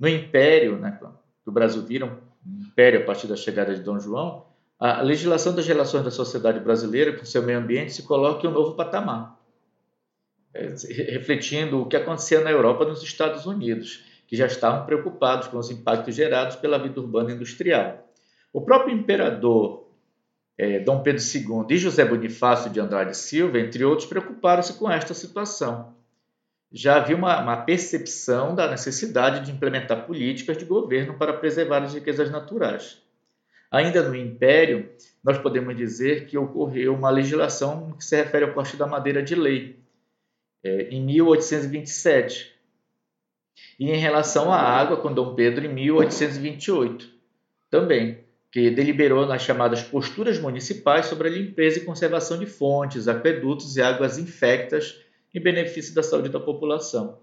No 0.00 0.08
Império, 0.08 0.80
né, 0.80 0.98
que 1.00 1.48
o 1.48 1.52
Brasil 1.52 1.80
vira 1.82 2.06
um 2.06 2.60
império 2.60 3.02
a 3.02 3.04
partir 3.04 3.28
da 3.28 3.36
chegada 3.36 3.72
de 3.72 3.82
Dom 3.82 4.00
João, 4.00 4.51
a 4.84 5.00
legislação 5.00 5.54
das 5.54 5.64
relações 5.64 6.02
da 6.02 6.10
sociedade 6.10 6.58
brasileira 6.58 7.16
com 7.16 7.24
seu 7.24 7.40
meio 7.40 7.60
ambiente 7.60 7.92
se 7.92 8.02
coloca 8.02 8.44
em 8.44 8.50
um 8.50 8.52
novo 8.52 8.74
patamar, 8.74 9.38
é, 10.52 10.74
refletindo 11.12 11.80
o 11.80 11.86
que 11.86 11.96
acontecia 11.96 12.40
na 12.40 12.50
Europa 12.50 12.82
e 12.82 12.88
nos 12.88 13.00
Estados 13.00 13.46
Unidos, 13.46 14.04
que 14.26 14.34
já 14.34 14.46
estavam 14.46 14.84
preocupados 14.84 15.46
com 15.46 15.56
os 15.56 15.70
impactos 15.70 16.16
gerados 16.16 16.56
pela 16.56 16.78
vida 16.78 17.00
urbana 17.00 17.30
industrial. 17.30 18.08
O 18.52 18.60
próprio 18.62 18.92
imperador 18.92 19.86
é, 20.58 20.80
Dom 20.80 21.00
Pedro 21.00 21.22
II 21.22 21.64
e 21.70 21.78
José 21.78 22.04
Bonifácio 22.04 22.68
de 22.68 22.80
Andrade 22.80 23.16
Silva, 23.16 23.60
entre 23.60 23.84
outros, 23.84 24.08
preocuparam-se 24.08 24.74
com 24.74 24.90
esta 24.90 25.14
situação 25.14 25.94
já 26.72 26.96
havia 26.96 27.14
uma, 27.14 27.38
uma, 27.40 27.56
percepção 27.58 28.54
da 28.54 28.70
necessidade 28.70 29.44
de 29.44 29.52
implementar 29.52 30.06
políticas 30.06 30.56
de 30.56 30.64
governo 30.64 31.18
para 31.18 31.34
preservar 31.34 31.82
as 31.82 31.92
riquezas 31.92 32.30
naturais. 32.30 33.01
Ainda 33.72 34.06
no 34.06 34.14
Império, 34.14 34.90
nós 35.24 35.38
podemos 35.38 35.74
dizer 35.74 36.26
que 36.26 36.36
ocorreu 36.36 36.94
uma 36.94 37.08
legislação 37.08 37.92
que 37.92 38.04
se 38.04 38.14
refere 38.14 38.44
ao 38.44 38.52
corte 38.52 38.76
da 38.76 38.86
madeira 38.86 39.22
de 39.22 39.34
lei, 39.34 39.80
é, 40.62 40.88
em 40.90 41.02
1827, 41.02 42.54
e 43.80 43.90
em 43.90 43.96
relação 43.96 44.52
à 44.52 44.58
água, 44.58 44.98
com 44.98 45.12
Dom 45.12 45.34
Pedro, 45.34 45.64
em 45.64 45.72
1828, 45.72 47.08
também, 47.70 48.22
que 48.50 48.70
deliberou 48.70 49.24
nas 49.26 49.40
chamadas 49.40 49.82
posturas 49.82 50.38
municipais 50.38 51.06
sobre 51.06 51.28
a 51.28 51.30
limpeza 51.30 51.78
e 51.78 51.84
conservação 51.84 52.38
de 52.38 52.44
fontes, 52.44 53.08
aquedutos 53.08 53.78
e 53.78 53.80
águas 53.80 54.18
infectas 54.18 55.00
em 55.34 55.40
benefício 55.40 55.94
da 55.94 56.02
saúde 56.02 56.28
da 56.28 56.38
população. 56.38 57.18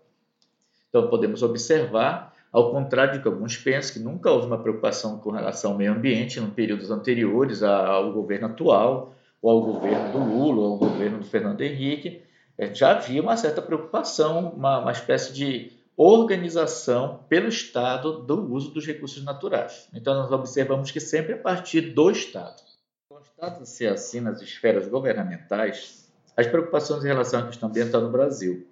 Então, 0.89 1.07
podemos 1.07 1.43
observar, 1.43 2.28
ao 2.51 2.71
contrário 2.71 3.13
de 3.13 3.19
que 3.19 3.27
alguns 3.27 3.57
pensam, 3.57 3.93
que 3.93 3.99
nunca 3.99 4.31
houve 4.31 4.47
uma 4.47 4.57
preocupação 4.57 5.19
com 5.19 5.31
relação 5.31 5.71
ao 5.71 5.77
meio 5.77 5.93
ambiente 5.93 6.39
em 6.39 6.49
períodos 6.49 6.89
anteriores 6.89 7.61
ao 7.61 8.11
governo 8.11 8.47
atual, 8.47 9.15
ou 9.41 9.51
ao 9.51 9.61
governo 9.61 10.11
do 10.11 10.19
Lula, 10.19 10.61
ou 10.61 10.71
ao 10.73 10.77
governo 10.77 11.19
do 11.19 11.25
Fernando 11.25 11.61
Henrique, 11.61 12.21
é, 12.57 12.73
já 12.73 12.91
havia 12.91 13.21
uma 13.21 13.37
certa 13.37 13.61
preocupação, 13.61 14.49
uma, 14.49 14.79
uma 14.79 14.91
espécie 14.91 15.31
de 15.31 15.71
organização 15.95 17.19
pelo 17.29 17.47
Estado 17.47 18.19
do 18.19 18.53
uso 18.53 18.71
dos 18.71 18.85
recursos 18.85 19.23
naturais. 19.23 19.87
Então, 19.93 20.13
nós 20.13 20.31
observamos 20.31 20.91
que 20.91 20.99
sempre 20.99 21.33
a 21.33 21.37
partir 21.37 21.81
do 21.81 22.09
Estado. 22.09 22.61
Constata-se 23.09 23.85
assim 23.87 24.21
nas 24.21 24.41
esferas 24.41 24.87
governamentais 24.87 26.09
as 26.35 26.47
preocupações 26.47 27.03
em 27.03 27.07
relação 27.07 27.41
à 27.41 27.47
questão 27.47 27.67
ambiental 27.67 28.01
no 28.01 28.09
Brasil, 28.09 28.65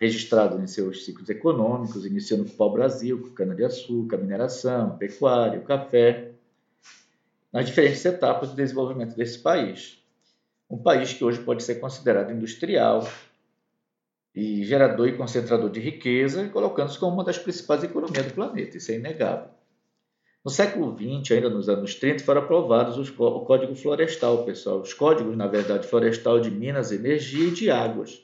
registradas 0.00 0.60
em 0.60 0.66
seus 0.66 1.04
ciclos 1.04 1.28
econômicos, 1.28 2.04
iniciando 2.04 2.44
com 2.44 2.50
o 2.50 2.56
pau-brasil, 2.56 3.20
com 3.20 3.30
cana-de-açúcar, 3.30 4.18
mineração, 4.18 4.96
pecuária, 4.96 5.58
o 5.58 5.64
café, 5.64 6.32
nas 7.52 7.66
diferentes 7.66 8.04
etapas 8.04 8.50
do 8.50 8.56
desenvolvimento 8.56 9.16
desse 9.16 9.38
país. 9.38 10.02
Um 10.68 10.78
país 10.78 11.12
que 11.12 11.24
hoje 11.24 11.40
pode 11.40 11.62
ser 11.62 11.76
considerado 11.76 12.32
industrial 12.32 13.08
e 14.34 14.64
gerador 14.64 15.08
e 15.08 15.16
concentrador 15.16 15.70
de 15.70 15.78
riqueza, 15.78 16.48
colocando-se 16.48 16.98
como 16.98 17.14
uma 17.14 17.24
das 17.24 17.38
principais 17.38 17.84
economias 17.84 18.26
do 18.26 18.34
planeta, 18.34 18.76
isso 18.76 18.90
é 18.90 18.96
inegável. 18.96 19.48
No 20.44 20.50
século 20.50 20.94
XX, 20.94 21.36
ainda 21.36 21.48
nos 21.48 21.70
anos 21.70 21.94
30, 21.94 22.22
foram 22.22 22.42
aprovados 22.42 22.98
os, 22.98 23.08
o 23.18 23.40
Código 23.40 23.74
Florestal, 23.74 24.44
pessoal. 24.44 24.80
Os 24.80 24.92
códigos, 24.92 25.34
na 25.34 25.46
verdade, 25.46 25.86
florestal 25.86 26.38
de 26.38 26.50
Minas, 26.50 26.92
Energia 26.92 27.48
e 27.48 27.50
de 27.50 27.70
Águas. 27.70 28.22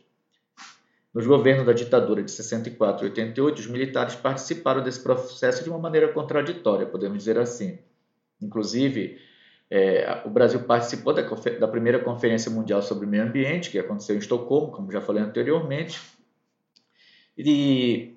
Nos 1.13 1.27
governos 1.27 1.67
da 1.67 1.73
ditadura 1.73 2.23
de 2.23 2.31
64 2.31 3.05
e 3.05 3.09
88, 3.11 3.59
os 3.59 3.67
militares 3.67 4.15
participaram 4.15 4.83
desse 4.83 5.03
processo 5.03 5.65
de 5.65 5.69
uma 5.69 5.79
maneira 5.79 6.09
contraditória, 6.09 6.87
podemos 6.87 7.19
dizer 7.19 7.37
assim. 7.39 7.79
Inclusive, 8.41 9.19
é, 9.69 10.23
o 10.25 10.31
Brasil 10.31 10.61
participou 10.61 11.13
da, 11.13 11.23
da 11.23 11.69
primeira 11.69 11.99
Conferência 11.99 12.51
Mundial 12.51 12.81
sobre 12.81 13.07
Meio 13.07 13.25
Ambiente, 13.25 13.71
que 13.71 13.79
aconteceu 13.79 14.15
em 14.15 14.21
Estocolmo, 14.21 14.71
como 14.71 14.93
já 14.93 15.01
falei 15.01 15.23
anteriormente, 15.23 16.01
e 17.37 18.17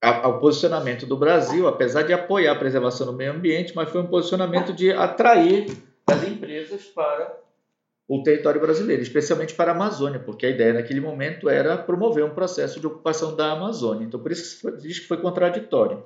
ao 0.00 0.38
posicionamento 0.38 1.06
do 1.06 1.16
Brasil, 1.16 1.66
apesar 1.66 2.02
de 2.02 2.12
apoiar 2.12 2.52
a 2.52 2.58
preservação 2.58 3.06
do 3.06 3.12
meio 3.12 3.32
ambiente, 3.32 3.74
mas 3.74 3.88
foi 3.88 4.00
um 4.00 4.06
posicionamento 4.06 4.72
de 4.72 4.92
atrair 4.92 5.66
as 6.06 6.22
empresas 6.22 6.84
para 6.84 7.45
o 8.08 8.22
território 8.22 8.60
brasileiro, 8.60 9.02
especialmente 9.02 9.54
para 9.54 9.72
a 9.72 9.74
Amazônia, 9.74 10.20
porque 10.20 10.46
a 10.46 10.50
ideia 10.50 10.72
naquele 10.72 11.00
momento 11.00 11.48
era 11.48 11.76
promover 11.76 12.24
um 12.24 12.34
processo 12.34 12.78
de 12.78 12.86
ocupação 12.86 13.34
da 13.34 13.52
Amazônia. 13.52 14.06
Então, 14.06 14.20
por 14.20 14.30
isso 14.30 14.70
que 14.70 14.76
diz 14.78 15.00
que 15.00 15.08
foi 15.08 15.16
contraditório. 15.16 16.04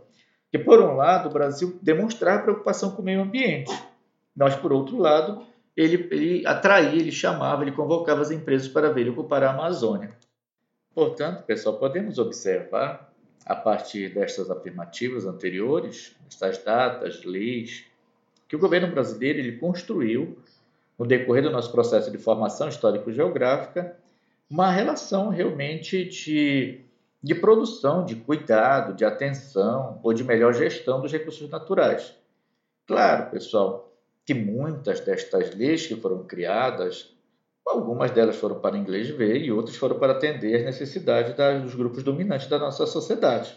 Que, 0.51 0.59
por 0.59 0.81
um 0.81 0.97
lado, 0.97 1.29
o 1.29 1.33
Brasil 1.33 1.79
demonstrar 1.83 2.43
preocupação 2.43 2.93
com 2.93 3.03
o 3.03 3.05
meio 3.05 3.21
ambiente, 3.21 3.71
mas, 4.35 4.57
por 4.57 4.73
outro 4.73 4.97
lado, 4.97 5.45
ele, 5.77 6.09
ele 6.11 6.47
atraía, 6.47 6.99
ele 6.99 7.13
chamava, 7.13 7.63
ele 7.63 7.73
convocava 7.73 8.23
as 8.23 8.31
empresas 8.31 8.67
para 8.67 8.91
vir 8.91 9.09
ocupar 9.09 9.45
a 9.45 9.51
Amazônia. 9.51 10.11
Portanto, 10.95 11.45
pessoal, 11.45 11.79
podemos 11.79 12.19
observar 12.19 13.13
a 13.45 13.55
partir 13.55 14.13
destas 14.13 14.51
afirmativas 14.51 15.27
anteriores, 15.27 16.17
estas 16.29 16.59
datas, 16.59 17.25
leis, 17.25 17.85
que 18.49 18.57
o 18.57 18.59
governo 18.59 18.89
brasileiro 18.89 19.39
ele 19.39 19.59
construiu, 19.59 20.39
no 21.01 21.07
decorrer 21.07 21.43
do 21.43 21.49
nosso 21.51 21.73
processo 21.73 22.11
de 22.11 22.19
formação 22.19 22.69
histórico-geográfica, 22.69 23.97
uma 24.51 24.71
relação 24.71 25.31
realmente 25.31 26.05
de, 26.05 26.83
de 27.23 27.35
produção, 27.35 28.05
de 28.05 28.17
cuidado, 28.17 28.93
de 28.93 29.03
atenção 29.03 29.99
ou 30.03 30.13
de 30.13 30.23
melhor 30.23 30.53
gestão 30.53 31.01
dos 31.01 31.11
recursos 31.11 31.49
naturais. 31.49 32.15
Claro, 32.87 33.31
pessoal, 33.31 33.91
que 34.27 34.35
muitas 34.35 35.01
destas 35.01 35.55
leis 35.55 35.87
que 35.87 35.97
foram 35.97 36.23
criadas 36.25 37.15
Algumas 37.67 38.11
delas 38.11 38.35
foram 38.37 38.59
para 38.59 38.77
inglês 38.77 39.09
ver 39.11 39.37
e 39.37 39.53
outras 39.53 39.77
foram 39.77 39.97
para 39.97 40.13
atender 40.13 40.57
as 40.57 40.65
necessidades 40.65 41.37
dos 41.63 41.75
grupos 41.75 42.03
dominantes 42.03 42.49
da 42.49 42.59
nossa 42.59 42.85
sociedade. 42.85 43.55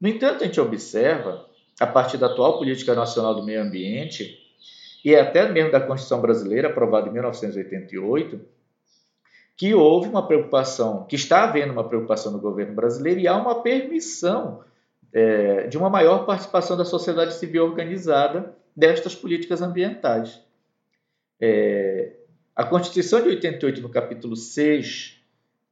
No 0.00 0.08
entanto, 0.08 0.42
a 0.42 0.46
gente 0.46 0.60
observa, 0.60 1.46
a 1.78 1.86
partir 1.86 2.16
da 2.16 2.26
atual 2.26 2.58
Política 2.58 2.92
Nacional 2.92 3.34
do 3.34 3.44
Meio 3.44 3.62
Ambiente 3.62 4.43
e 5.04 5.14
até 5.14 5.50
mesmo 5.50 5.70
da 5.70 5.80
Constituição 5.80 6.20
Brasileira, 6.20 6.68
aprovada 6.68 7.08
em 7.08 7.12
1988, 7.12 8.40
que 9.56 9.74
houve 9.74 10.08
uma 10.08 10.26
preocupação, 10.26 11.04
que 11.04 11.14
está 11.14 11.44
havendo 11.44 11.72
uma 11.72 11.86
preocupação 11.86 12.32
no 12.32 12.40
governo 12.40 12.74
brasileiro 12.74 13.20
e 13.20 13.28
há 13.28 13.36
uma 13.36 13.62
permissão 13.62 14.64
é, 15.12 15.68
de 15.68 15.76
uma 15.76 15.90
maior 15.90 16.24
participação 16.24 16.76
da 16.76 16.84
sociedade 16.84 17.34
civil 17.34 17.64
organizada 17.64 18.56
destas 18.74 19.14
políticas 19.14 19.62
ambientais. 19.62 20.40
É, 21.40 22.14
a 22.56 22.64
Constituição 22.64 23.20
de 23.20 23.28
88, 23.28 23.80
no 23.80 23.88
capítulo 23.88 24.34
6, 24.34 25.20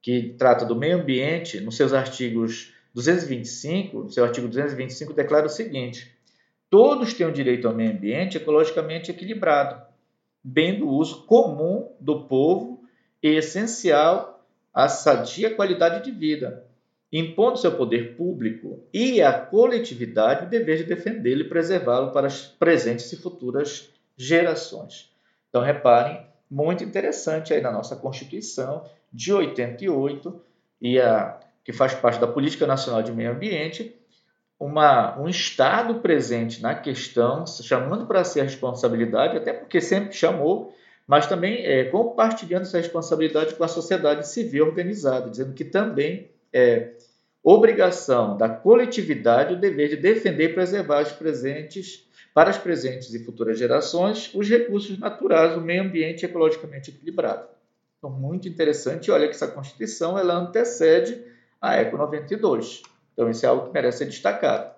que 0.01 0.35
trata 0.39 0.65
do 0.65 0.77
meio 0.77 0.99
ambiente, 0.99 1.61
nos 1.61 1.77
seus 1.77 1.93
artigos 1.93 2.73
225, 2.95 4.05
no 4.05 4.11
seu 4.11 4.25
artigo 4.25 4.47
225, 4.47 5.13
declara 5.13 5.47
o 5.47 5.49
seguinte: 5.49 6.13
todos 6.73 7.13
têm 7.13 7.27
o 7.27 7.33
direito 7.33 7.69
ao 7.69 7.75
meio 7.75 7.93
ambiente 7.93 8.39
ecologicamente 8.39 9.11
equilibrado, 9.11 9.83
bem 10.43 10.79
do 10.79 10.89
uso 10.89 11.27
comum 11.27 11.93
do 12.01 12.25
povo 12.25 12.83
e 13.23 13.29
essencial 13.29 14.43
à 14.73 14.89
sadia 14.89 15.55
qualidade 15.55 16.03
de 16.03 16.11
vida, 16.11 16.65
impondo 17.13 17.59
seu 17.59 17.77
poder 17.77 18.17
público 18.17 18.83
e 18.91 19.21
à 19.21 19.35
coletividade 19.35 20.47
o 20.47 20.49
dever 20.49 20.79
de 20.79 20.85
defendê-lo 20.85 21.43
e 21.43 21.49
preservá-lo 21.49 22.11
para 22.11 22.27
as 22.27 22.47
presentes 22.47 23.13
e 23.13 23.19
futuras 23.19 23.91
gerações. 24.17 25.13
Então, 25.51 25.61
reparem 25.61 26.27
muito 26.51 26.83
interessante 26.83 27.53
aí 27.53 27.61
na 27.61 27.71
nossa 27.71 27.97
Constituição 27.97 28.87
de 29.13 29.31
88 29.31 30.41
e 30.81 30.99
a 30.99 31.39
que 31.63 31.73
faz 31.73 31.93
parte 31.93 32.19
da 32.19 32.27
Política 32.27 32.67
Nacional 32.67 33.03
de 33.03 33.13
Meio 33.13 33.33
Ambiente, 33.33 33.95
uma, 34.65 35.21
um 35.21 35.29
Estado 35.29 35.97
presente 35.97 36.63
na 36.63 36.73
questão, 36.73 37.45
chamando 37.47 38.07
para 38.07 38.23
si 38.23 38.41
a 38.41 38.45
responsabilidade, 38.45 39.37
até 39.37 39.53
porque 39.53 39.81
sempre 39.81 40.15
chamou, 40.15 40.73
mas 41.05 41.27
também 41.27 41.67
é, 41.67 41.85
compartilhando 41.87 42.63
essa 42.63 42.79
responsabilidade 42.79 43.57
com 43.57 43.65
a 43.65 43.69
sociedade 43.69 44.29
civil 44.29 44.67
organizada, 44.67 45.29
dizendo 45.29 45.53
que 45.53 45.65
também 45.65 46.31
é 46.53 46.93
obrigação 47.43 48.37
da 48.37 48.49
coletividade 48.49 49.55
o 49.55 49.61
dever 49.61 49.89
de 49.89 49.97
defender 49.97 50.51
e 50.51 50.55
preservar 50.55 51.03
os 51.03 51.11
presentes 51.11 52.09
para 52.33 52.51
as 52.51 52.57
presentes 52.57 53.13
e 53.13 53.25
futuras 53.25 53.59
gerações 53.59 54.31
os 54.33 54.49
recursos 54.49 54.97
naturais, 54.97 55.57
o 55.57 55.61
meio 55.61 55.83
ambiente 55.83 56.25
ecologicamente 56.25 56.91
equilibrado. 56.91 57.49
Então, 57.99 58.11
muito 58.11 58.49
interessante. 58.49 59.11
Olha 59.11 59.27
que 59.27 59.35
essa 59.35 59.49
Constituição 59.49 60.17
ela 60.17 60.35
antecede 60.35 61.21
a 61.61 61.77
ECO 61.79 61.97
92. 61.97 62.92
Então, 63.13 63.29
isso 63.31 63.45
é 63.45 63.49
algo 63.49 63.67
que 63.67 63.73
merece 63.73 63.99
ser 63.99 64.07
destacado. 64.07 64.73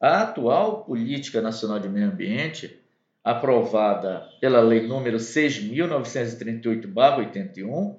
A 0.00 0.22
atual 0.22 0.84
Política 0.84 1.40
Nacional 1.40 1.78
de 1.78 1.88
Meio 1.88 2.08
Ambiente, 2.08 2.78
aprovada 3.22 4.28
pela 4.40 4.60
Lei 4.60 4.86
número 4.86 5.18
6.938-81, 5.18 7.96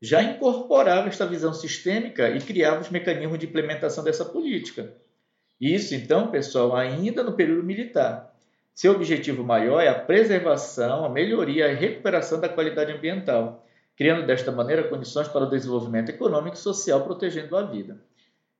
já 0.00 0.22
incorporava 0.22 1.08
esta 1.08 1.26
visão 1.26 1.54
sistêmica 1.54 2.30
e 2.30 2.40
criava 2.40 2.80
os 2.80 2.90
mecanismos 2.90 3.38
de 3.38 3.46
implementação 3.46 4.04
dessa 4.04 4.24
política. 4.24 4.92
Isso, 5.60 5.94
então, 5.94 6.30
pessoal, 6.30 6.76
ainda 6.76 7.22
no 7.22 7.32
período 7.32 7.62
militar. 7.62 8.34
Seu 8.74 8.92
objetivo 8.92 9.42
maior 9.42 9.80
é 9.80 9.88
a 9.88 9.98
preservação, 9.98 11.04
a 11.04 11.08
melhoria 11.08 11.68
e 11.68 11.70
a 11.70 11.74
recuperação 11.74 12.38
da 12.38 12.48
qualidade 12.48 12.92
ambiental, 12.92 13.64
criando 13.96 14.26
desta 14.26 14.52
maneira 14.52 14.86
condições 14.86 15.28
para 15.28 15.44
o 15.44 15.50
desenvolvimento 15.50 16.10
econômico 16.10 16.56
e 16.56 16.60
social, 16.60 17.02
protegendo 17.02 17.56
a 17.56 17.62
vida. 17.62 17.98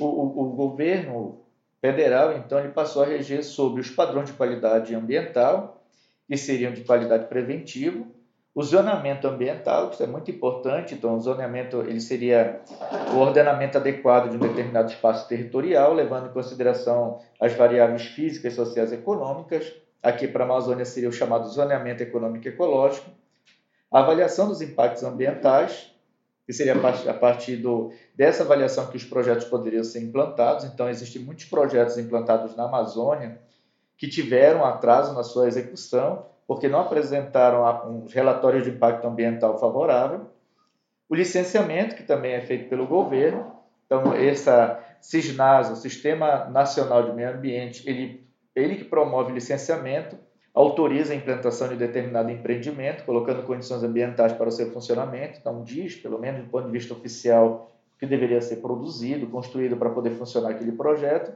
O, 0.00 0.04
o, 0.04 0.42
o 0.42 0.52
governo 0.52 1.44
federal, 1.80 2.36
então, 2.36 2.60
ele 2.60 2.68
passou 2.68 3.02
a 3.02 3.06
reger 3.06 3.42
sobre 3.42 3.80
os 3.80 3.90
padrões 3.90 4.30
de 4.30 4.36
qualidade 4.36 4.94
ambiental, 4.94 5.84
que 6.28 6.36
seriam 6.36 6.72
de 6.72 6.84
qualidade 6.84 7.26
preventiva, 7.26 8.06
o 8.54 8.62
zonamento 8.62 9.26
ambiental, 9.26 9.90
que 9.90 10.00
é 10.00 10.06
muito 10.06 10.30
importante, 10.30 10.94
então 10.94 11.16
o 11.16 11.20
zoneamento 11.20 11.80
ele 11.80 12.00
seria 12.00 12.60
o 13.12 13.16
ordenamento 13.16 13.76
adequado 13.78 14.30
de 14.30 14.36
um 14.36 14.40
determinado 14.40 14.92
espaço 14.92 15.28
territorial, 15.28 15.92
levando 15.92 16.28
em 16.28 16.32
consideração 16.32 17.18
as 17.40 17.52
variáveis 17.54 18.02
físicas, 18.02 18.54
sociais 18.54 18.92
e 18.92 18.94
econômicas. 18.94 19.72
Aqui 20.00 20.28
para 20.28 20.44
a 20.44 20.46
Amazônia 20.46 20.84
seria 20.84 21.08
o 21.08 21.12
chamado 21.12 21.48
zoneamento 21.48 22.04
econômico 22.04 22.46
ecológico. 22.46 23.10
A 23.90 24.00
avaliação 24.00 24.46
dos 24.46 24.62
impactos 24.62 25.02
ambientais, 25.02 25.90
que 26.46 26.52
seria 26.52 26.74
a 26.74 27.14
partir 27.14 27.56
do, 27.56 27.92
dessa 28.14 28.44
avaliação 28.44 28.86
que 28.86 28.96
os 28.96 29.04
projetos 29.04 29.46
poderiam 29.46 29.82
ser 29.82 30.00
implantados. 30.00 30.64
Então, 30.64 30.88
existem 30.88 31.22
muitos 31.22 31.46
projetos 31.46 31.98
implantados 31.98 32.54
na 32.54 32.66
Amazônia 32.66 33.40
que 33.96 34.06
tiveram 34.06 34.64
atraso 34.64 35.12
na 35.12 35.24
sua 35.24 35.48
execução 35.48 36.26
porque 36.46 36.68
não 36.68 36.80
apresentaram 36.80 37.64
um 37.88 38.06
relatório 38.06 38.62
de 38.62 38.70
impacto 38.70 39.06
ambiental 39.06 39.58
favorável. 39.58 40.26
O 41.08 41.14
licenciamento, 41.14 41.94
que 41.94 42.02
também 42.02 42.32
é 42.32 42.40
feito 42.40 42.68
pelo 42.68 42.86
governo. 42.86 43.52
Então, 43.86 44.14
essa 44.14 44.80
SISNAS, 45.00 45.70
o 45.70 45.76
Sistema 45.76 46.46
Nacional 46.46 47.02
de 47.02 47.12
Meio 47.12 47.30
Ambiente, 47.30 47.88
ele, 47.88 48.26
ele 48.54 48.76
que 48.76 48.84
promove 48.84 49.32
licenciamento, 49.32 50.16
autoriza 50.54 51.12
a 51.12 51.16
implantação 51.16 51.68
de 51.68 51.76
determinado 51.76 52.30
empreendimento, 52.30 53.04
colocando 53.04 53.42
condições 53.42 53.82
ambientais 53.82 54.32
para 54.32 54.48
o 54.48 54.52
seu 54.52 54.70
funcionamento. 54.72 55.38
Então, 55.40 55.62
diz, 55.62 55.96
pelo 55.96 56.18
menos 56.18 56.44
do 56.44 56.50
ponto 56.50 56.66
de 56.66 56.72
vista 56.72 56.94
oficial, 56.94 57.74
que 57.98 58.06
deveria 58.06 58.40
ser 58.40 58.56
produzido, 58.56 59.26
construído 59.26 59.76
para 59.76 59.90
poder 59.90 60.10
funcionar 60.10 60.50
aquele 60.50 60.72
projeto. 60.72 61.32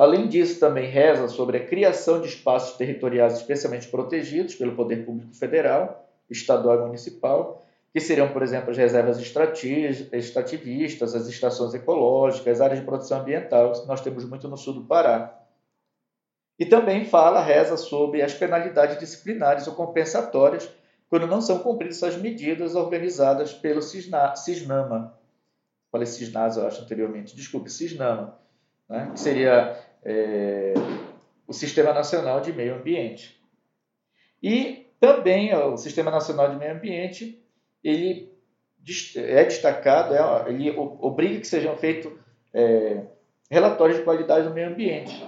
Além 0.00 0.28
disso, 0.28 0.58
também 0.58 0.88
reza 0.88 1.28
sobre 1.28 1.58
a 1.58 1.66
criação 1.66 2.22
de 2.22 2.28
espaços 2.28 2.74
territoriais 2.78 3.34
especialmente 3.34 3.86
protegidos 3.88 4.54
pelo 4.54 4.74
poder 4.74 5.04
público 5.04 5.34
federal, 5.34 6.08
estadual 6.30 6.78
e 6.78 6.86
municipal, 6.86 7.62
que 7.92 8.00
seriam, 8.00 8.32
por 8.32 8.42
exemplo, 8.42 8.70
as 8.70 8.78
reservas 8.78 9.18
extrativistas, 9.20 11.14
as 11.14 11.28
estações 11.28 11.74
ecológicas, 11.74 12.48
as 12.48 12.60
áreas 12.62 12.80
de 12.80 12.86
proteção 12.86 13.20
ambiental, 13.20 13.72
que 13.72 13.86
nós 13.86 14.00
temos 14.00 14.24
muito 14.24 14.48
no 14.48 14.56
sul 14.56 14.72
do 14.72 14.84
Pará. 14.84 15.38
E 16.58 16.64
também 16.64 17.04
fala, 17.04 17.42
reza 17.42 17.76
sobre 17.76 18.22
as 18.22 18.32
penalidades 18.32 18.98
disciplinares 18.98 19.66
ou 19.66 19.74
compensatórias 19.74 20.66
quando 21.10 21.26
não 21.26 21.42
são 21.42 21.58
cumpridas 21.58 22.02
as 22.02 22.16
medidas 22.16 22.74
organizadas 22.74 23.52
pelo 23.52 23.82
Cisna, 23.82 24.34
Cisnama. 24.34 25.14
Falei 25.92 26.06
Cisnas, 26.06 26.56
eu 26.56 26.66
acho, 26.66 26.80
anteriormente. 26.80 27.36
Desculpe, 27.36 27.68
Cisnama. 27.68 28.40
Né? 28.88 29.10
Que 29.12 29.20
seria 29.20 29.89
é, 30.04 30.74
o 31.46 31.52
Sistema 31.52 31.92
Nacional 31.92 32.40
de 32.40 32.52
Meio 32.52 32.76
Ambiente. 32.76 33.40
E 34.42 34.86
também 34.98 35.54
o 35.54 35.76
Sistema 35.76 36.10
Nacional 36.10 36.50
de 36.50 36.56
Meio 36.56 36.72
Ambiente 36.72 37.42
ele 37.82 38.30
é 39.16 39.44
destacado, 39.44 40.14
é, 40.14 40.50
ele 40.50 40.70
obriga 40.76 41.40
que 41.40 41.46
sejam 41.46 41.76
feitos 41.76 42.12
é, 42.52 43.02
relatórios 43.50 43.98
de 43.98 44.04
qualidade 44.04 44.48
do 44.48 44.54
meio 44.54 44.68
ambiente. 44.68 45.24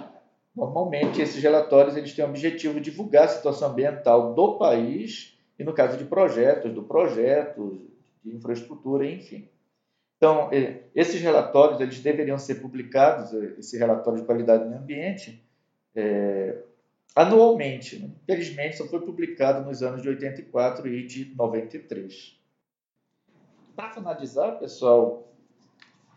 Normalmente, 0.55 1.21
esses 1.21 1.41
relatórios 1.41 1.97
eles 1.97 2.13
têm 2.13 2.25
o 2.25 2.29
objetivo 2.29 2.75
de 2.75 2.91
divulgar 2.91 3.25
a 3.25 3.27
situação 3.27 3.71
ambiental 3.71 4.33
do 4.33 4.57
país 4.57 5.37
e, 5.57 5.63
no 5.63 5.73
caso 5.73 5.97
de 5.97 6.05
projetos, 6.05 6.71
do 6.73 6.83
projeto, 6.83 7.81
de 8.23 8.35
infraestrutura, 8.35 9.05
enfim. 9.05 9.49
Então, 10.23 10.47
esses 10.95 11.19
relatórios 11.19 11.81
eles 11.81 11.99
deveriam 11.99 12.37
ser 12.37 12.61
publicados, 12.61 13.33
eh, 13.33 13.55
esse 13.59 13.77
relatório 13.77 14.21
de 14.21 14.25
qualidade 14.25 14.69
do 14.69 14.73
ambiente, 14.73 15.45
é, 15.93 16.59
anualmente. 17.13 17.99
Né? 17.99 18.09
Infelizmente, 18.23 18.77
só 18.77 18.87
foi 18.87 19.01
publicado 19.01 19.67
nos 19.67 19.83
anos 19.83 20.01
de 20.01 20.07
84 20.07 20.87
e 20.87 21.05
de 21.05 21.35
93. 21.35 22.39
Para 23.75 23.89
finalizar, 23.89 24.59
pessoal, 24.59 25.27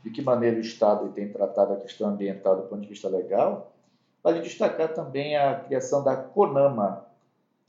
de 0.05 0.11
que 0.11 0.23
maneira 0.23 0.57
o 0.57 0.61
Estado 0.61 1.13
tem 1.13 1.29
tratado 1.29 1.73
a 1.73 1.81
questão 1.81 2.09
ambiental 2.09 2.63
do 2.63 2.69
ponto 2.69 2.83
de 2.83 2.89
vista 2.89 3.09
legal, 3.09 3.75
vale 4.23 4.41
destacar 4.41 4.95
também 4.95 5.37
a 5.37 5.59
criação 5.59 6.05
da 6.05 6.15
CONAMA. 6.15 7.05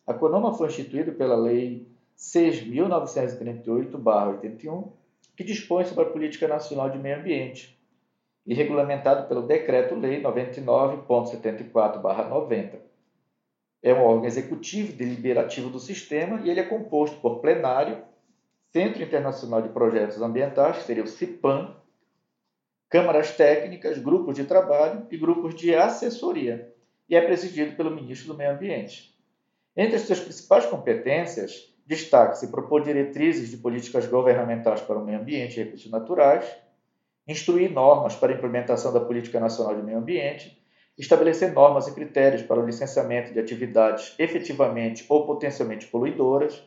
A 0.05 0.13
CONAMA 0.13 0.53
foi 0.53 0.67
instituída 0.67 1.11
pela 1.11 1.35
Lei 1.35 1.87
6.938-81, 2.15 4.91
que 5.37 5.43
dispõe 5.43 5.85
sobre 5.85 6.03
a 6.03 6.09
Política 6.09 6.47
Nacional 6.47 6.89
de 6.89 6.97
Meio 6.97 7.19
Ambiente 7.19 7.79
e 8.43 8.55
regulamentado 8.55 9.27
pelo 9.27 9.43
Decreto-Lei 9.43 10.19
99.74/90. 10.23 12.79
É 13.83 13.93
um 13.93 14.03
órgão 14.03 14.25
executivo 14.25 14.93
deliberativo 14.93 15.69
do 15.69 15.77
sistema 15.79 16.41
e 16.41 16.49
ele 16.49 16.59
é 16.59 16.63
composto 16.63 17.21
por 17.21 17.39
plenário, 17.39 18.01
Centro 18.73 19.03
Internacional 19.03 19.61
de 19.61 19.69
Projetos 19.69 20.19
Ambientais, 20.19 20.77
que 20.77 20.85
seria 20.85 21.03
o 21.03 21.07
CIPAM, 21.07 21.75
câmaras 22.89 23.37
técnicas, 23.37 23.99
grupos 23.99 24.35
de 24.35 24.43
trabalho 24.43 25.05
e 25.11 25.17
grupos 25.17 25.53
de 25.53 25.75
assessoria, 25.75 26.73
e 27.07 27.15
é 27.15 27.21
presidido 27.21 27.75
pelo 27.75 27.91
ministro 27.91 28.29
do 28.29 28.37
Meio 28.37 28.49
Ambiente. 28.51 29.15
Entre 29.75 29.97
as 29.97 30.01
suas 30.01 30.19
principais 30.19 30.65
competências 30.65 31.71
Destaque-se 31.87 32.47
propor 32.47 32.83
diretrizes 32.83 33.49
de 33.49 33.55
políticas 33.55 34.05
governamentais 34.07 34.81
para 34.81 34.99
o 34.99 35.05
meio 35.05 35.21
ambiente 35.21 35.57
e 35.57 35.63
recursos 35.63 35.89
naturais, 35.89 36.45
instruir 37.25 37.71
normas 37.71 38.13
para 38.13 38.33
a 38.33 38.35
implementação 38.35 38.91
da 38.91 38.99
Política 38.99 39.39
Nacional 39.39 39.73
de 39.73 39.83
Meio 39.83 39.99
Ambiente, 39.99 40.61
estabelecer 40.97 41.53
normas 41.53 41.87
e 41.87 41.93
critérios 41.93 42.41
para 42.41 42.59
o 42.59 42.65
licenciamento 42.65 43.31
de 43.31 43.39
atividades 43.39 44.13
efetivamente 44.19 45.05
ou 45.07 45.25
potencialmente 45.25 45.87
poluidoras, 45.87 46.61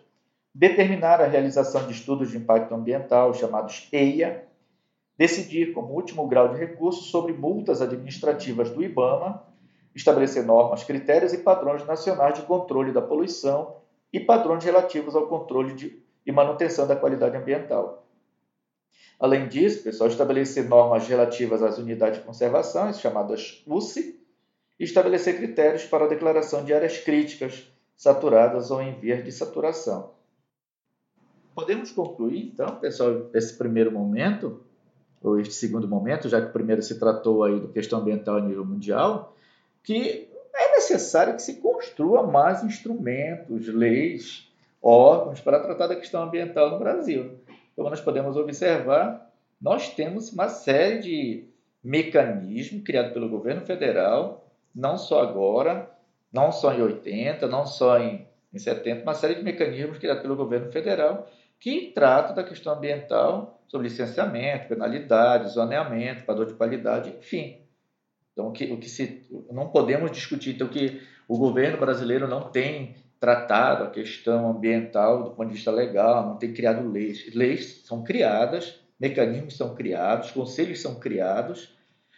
determinar 0.54 1.20
a 1.20 1.26
realização 1.26 1.86
de 1.86 1.92
estudos 1.92 2.30
de 2.30 2.38
impacto 2.38 2.74
ambiental, 2.74 3.34
chamados 3.34 3.88
EIA, 3.92 4.46
decidir 5.18 5.74
como 5.74 5.92
último 5.92 6.26
grau 6.28 6.48
de 6.48 6.58
recurso 6.58 7.02
sobre 7.02 7.34
multas 7.34 7.82
administrativas 7.82 8.70
do 8.70 8.82
IBAMA, 8.82 9.44
estabelecer 9.94 10.46
normas, 10.46 10.82
critérios 10.82 11.34
e 11.34 11.38
padrões 11.38 11.86
nacionais 11.86 12.38
de 12.38 12.42
controle 12.46 12.90
da 12.90 13.02
poluição 13.02 13.79
e 14.12 14.20
padrões 14.20 14.64
relativos 14.64 15.14
ao 15.14 15.26
controle 15.26 15.74
de, 15.74 16.02
e 16.26 16.32
manutenção 16.32 16.86
da 16.86 16.96
qualidade 16.96 17.36
ambiental. 17.36 18.06
Além 19.18 19.48
disso, 19.48 19.82
pessoal, 19.82 20.08
estabelecer 20.08 20.66
normas 20.68 21.06
relativas 21.06 21.62
às 21.62 21.76
unidades 21.78 22.20
de 22.20 22.24
conservação, 22.24 22.92
chamadas 22.94 23.62
UCI, 23.66 24.18
e 24.78 24.84
estabelecer 24.84 25.36
critérios 25.36 25.84
para 25.84 26.06
a 26.06 26.08
declaração 26.08 26.64
de 26.64 26.72
áreas 26.72 26.96
críticas, 26.98 27.70
saturadas 27.94 28.70
ou 28.70 28.80
em 28.80 28.98
vias 28.98 29.22
de 29.22 29.30
saturação. 29.30 30.14
Podemos 31.54 31.92
concluir, 31.92 32.46
então, 32.46 32.76
pessoal, 32.76 33.28
esse 33.34 33.58
primeiro 33.58 33.92
momento, 33.92 34.64
ou 35.22 35.38
este 35.38 35.52
segundo 35.52 35.86
momento, 35.86 36.30
já 36.30 36.40
que 36.40 36.48
o 36.48 36.52
primeiro 36.52 36.80
se 36.80 36.98
tratou 36.98 37.44
aí 37.44 37.60
da 37.60 37.68
questão 37.68 38.00
ambiental 38.00 38.36
a 38.36 38.40
nível 38.40 38.64
mundial, 38.64 39.36
que 39.82 40.29
necessário 40.90 41.34
que 41.34 41.42
se 41.42 41.60
construa 41.60 42.26
mais 42.26 42.64
instrumentos, 42.64 43.68
leis, 43.68 44.50
órgãos 44.82 45.40
para 45.40 45.60
tratar 45.60 45.86
da 45.86 45.96
questão 45.96 46.22
ambiental 46.22 46.70
no 46.70 46.78
Brasil. 46.78 47.38
como 47.76 47.90
nós 47.90 48.00
podemos 48.00 48.36
observar, 48.36 49.30
nós 49.60 49.94
temos 49.94 50.32
uma 50.32 50.48
série 50.48 50.98
de 50.98 51.44
mecanismos 51.82 52.82
criados 52.82 53.12
pelo 53.12 53.28
governo 53.28 53.64
federal, 53.64 54.46
não 54.74 54.98
só 54.98 55.22
agora, 55.22 55.90
não 56.32 56.50
só 56.52 56.72
em 56.74 56.82
80, 56.82 57.46
não 57.46 57.64
só 57.64 57.98
em, 57.98 58.26
em 58.52 58.58
70, 58.58 59.02
uma 59.02 59.14
série 59.14 59.36
de 59.36 59.42
mecanismos 59.42 59.98
criados 59.98 60.22
pelo 60.22 60.36
governo 60.36 60.70
federal 60.70 61.28
que 61.58 61.92
tratam 61.94 62.34
da 62.34 62.42
questão 62.42 62.74
ambiental, 62.74 63.60
sobre 63.68 63.88
licenciamento, 63.88 64.66
penalidade, 64.66 65.50
zoneamento, 65.50 66.24
padrão 66.24 66.46
de 66.46 66.54
qualidade, 66.54 67.10
enfim. 67.10 67.60
Então, 68.40 68.48
o 68.48 68.52
que, 68.52 68.64
o 68.72 68.76
que 68.78 68.88
se, 68.88 69.22
não 69.52 69.68
podemos 69.68 70.10
discutir, 70.10 70.54
então, 70.54 70.68
que 70.68 71.00
o 71.28 71.36
governo 71.36 71.78
brasileiro 71.78 72.26
não 72.26 72.50
tem 72.50 72.94
tratado 73.20 73.84
a 73.84 73.90
questão 73.90 74.50
ambiental 74.50 75.22
do 75.24 75.30
ponto 75.32 75.48
de 75.48 75.54
vista 75.54 75.70
legal, 75.70 76.26
não 76.26 76.36
tem 76.36 76.54
criado 76.54 76.90
leis. 76.90 77.32
Leis 77.34 77.82
são 77.84 78.02
criadas, 78.02 78.80
mecanismos 78.98 79.56
são 79.56 79.74
criados, 79.74 80.30
conselhos 80.30 80.80
são 80.80 80.94
criados, 80.94 81.76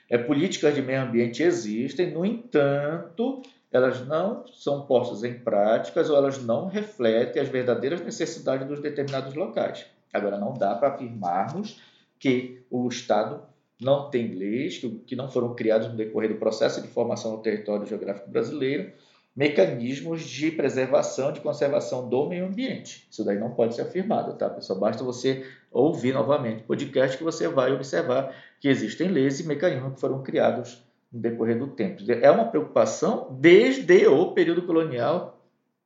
é, 0.09 0.17
políticas 0.17 0.75
de 0.75 0.83
meio 0.83 1.03
ambiente 1.03 1.43
existem, 1.43 2.13
no 2.13 2.25
entanto, 2.25 3.43
elas 3.73 4.07
não 4.07 4.47
são 4.49 4.87
postas 4.87 5.25
em 5.25 5.39
práticas 5.39 6.11
ou 6.11 6.17
elas 6.17 6.43
não 6.43 6.69
refletem 6.69 7.43
as 7.43 7.49
verdadeiras 7.49 8.01
necessidades 8.03 8.69
dos 8.69 8.81
determinados 8.81 9.35
locais. 9.35 9.87
Agora, 10.13 10.39
não 10.39 10.53
dá 10.53 10.75
para 10.75 10.89
afirmarmos 10.89 11.81
que 12.19 12.63
o 12.71 12.87
Estado 12.89 13.43
não 13.81 14.11
tem 14.11 14.29
leis, 14.29 14.81
que 15.07 15.17
não 15.17 15.29
foram 15.29 15.55
criadas 15.55 15.89
no 15.89 15.97
decorrer 15.97 16.31
do 16.31 16.39
processo 16.39 16.81
de 16.81 16.89
formação 16.89 17.37
do 17.37 17.43
território 17.43 17.87
geográfico 17.87 18.31
brasileiro, 18.31 18.93
mecanismos 19.35 20.23
de 20.23 20.51
preservação, 20.51 21.33
de 21.33 21.41
conservação 21.41 22.09
do 22.09 22.29
meio 22.29 22.47
ambiente. 22.47 23.07
Isso 23.11 23.25
daí 23.25 23.39
não 23.39 23.51
pode 23.51 23.75
ser 23.75 23.83
afirmado, 23.83 24.35
tá, 24.35 24.49
pessoal? 24.51 24.79
Basta 24.79 25.03
você 25.03 25.47
ouvir 25.71 26.13
novamente 26.13 26.63
o 26.63 26.67
podcast 26.67 27.17
que 27.17 27.25
você 27.25 27.49
vai 27.49 27.73
observar 27.73 28.35
que 28.61 28.69
existem 28.69 29.09
leis 29.09 29.41
e 29.41 29.47
mecanismos 29.47 29.95
que 29.95 30.01
foram 30.01 30.23
criados 30.23 30.85
no 31.11 31.21
decorrer 31.21 31.59
do 31.59 31.67
tempo. 31.67 32.03
É 32.11 32.31
uma 32.31 32.45
preocupação 32.45 33.29
desde 33.41 34.07
o 34.07 34.33
período 34.33 34.63
colonial, 34.63 35.41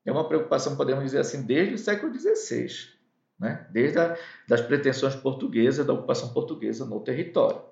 é 0.04 0.10
uma 0.10 0.26
preocupação, 0.26 0.76
podemos 0.76 1.04
dizer 1.04 1.20
assim, 1.20 1.42
desde 1.42 1.74
o 1.74 1.78
século 1.78 2.12
XVI, 2.12 2.95
né? 3.38 3.66
desde 3.70 3.98
a, 3.98 4.16
das 4.48 4.60
pretensões 4.60 5.14
portuguesas, 5.14 5.86
da 5.86 5.92
ocupação 5.92 6.32
portuguesa 6.32 6.84
no 6.84 7.00
território. 7.00 7.62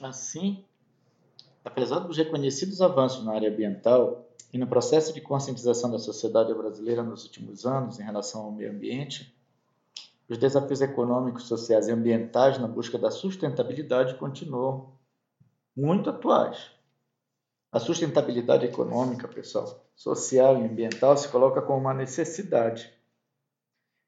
Assim, 0.00 0.64
apesar 1.64 2.00
dos 2.00 2.16
reconhecidos 2.16 2.80
avanços 2.80 3.24
na 3.24 3.34
área 3.34 3.50
ambiental, 3.50 4.30
e 4.52 4.58
no 4.58 4.66
processo 4.66 5.12
de 5.12 5.20
conscientização 5.20 5.90
da 5.90 5.98
sociedade 5.98 6.52
brasileira 6.52 7.02
nos 7.02 7.24
últimos 7.24 7.64
anos 7.64 8.00
em 8.00 8.02
relação 8.02 8.42
ao 8.42 8.52
meio 8.52 8.72
ambiente, 8.72 9.34
os 10.28 10.38
desafios 10.38 10.80
econômicos, 10.80 11.44
sociais 11.44 11.88
e 11.88 11.92
ambientais 11.92 12.58
na 12.58 12.66
busca 12.66 12.98
da 12.98 13.10
sustentabilidade 13.10 14.14
continuam 14.14 14.92
muito 15.76 16.10
atuais. 16.10 16.70
A 17.72 17.78
sustentabilidade 17.78 18.66
econômica, 18.66 19.28
pessoal, 19.28 19.84
social 19.94 20.58
e 20.58 20.66
ambiental 20.66 21.16
se 21.16 21.28
coloca 21.28 21.62
como 21.62 21.78
uma 21.78 21.94
necessidade, 21.94 22.92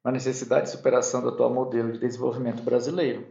uma 0.05 0.13
necessidade 0.13 0.67
de 0.67 0.71
superação 0.71 1.23
do 1.23 1.29
atual 1.29 1.53
modelo 1.53 1.93
de 1.93 1.99
desenvolvimento 1.99 2.63
brasileiro. 2.63 3.27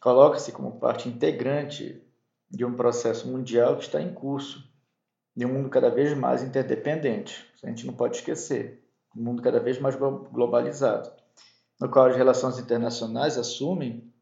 Coloca-se 0.00 0.52
como 0.52 0.78
parte 0.78 1.08
integrante 1.08 2.02
de 2.50 2.64
um 2.64 2.74
processo 2.74 3.26
mundial 3.28 3.76
que 3.76 3.84
está 3.84 4.00
em 4.00 4.12
curso 4.12 4.70
de 5.34 5.46
um 5.46 5.52
mundo 5.52 5.70
cada 5.70 5.88
vez 5.88 6.16
mais 6.16 6.42
interdependente. 6.42 7.50
Isso 7.54 7.64
a 7.64 7.68
gente 7.68 7.86
não 7.86 7.94
pode 7.94 8.16
esquecer. 8.16 8.84
Um 9.16 9.22
mundo 9.22 9.42
cada 9.42 9.58
vez 9.58 9.78
mais 9.78 9.96
globalizado, 9.96 11.10
no 11.80 11.88
qual 11.88 12.06
as 12.06 12.16
relações 12.16 12.58
internacionais 12.58 13.38
assumem 13.38 14.12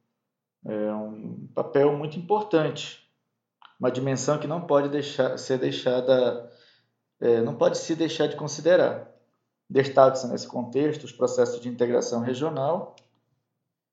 é, 0.64 0.92
um 0.92 1.48
papel 1.54 1.96
muito 1.96 2.18
importante, 2.18 3.08
uma 3.78 3.90
dimensão 3.90 4.38
que 4.38 4.46
não 4.46 4.60
pode 4.60 4.88
deixar, 4.88 5.38
ser 5.38 5.58
deixada, 5.58 6.50
é, 7.20 7.40
não 7.40 7.54
pode 7.56 7.78
se 7.78 7.94
deixar 7.94 8.26
de 8.26 8.36
considerar. 8.36 9.09
Destaque-se 9.70 10.26
nesse 10.26 10.48
contexto 10.48 11.04
os 11.04 11.12
processos 11.12 11.60
de 11.60 11.68
integração 11.68 12.20
regional 12.20 12.96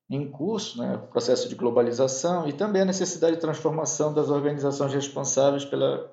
em 0.09 0.27
curso, 0.31 0.79
né, 0.79 0.95
o 0.95 1.07
processo 1.07 1.47
de 1.47 1.53
globalização 1.53 2.49
e 2.49 2.53
também 2.53 2.81
a 2.81 2.85
necessidade 2.85 3.35
de 3.35 3.41
transformação 3.41 4.11
das 4.11 4.29
organizações 4.29 4.91
responsáveis 4.91 5.63
pela 5.65 6.11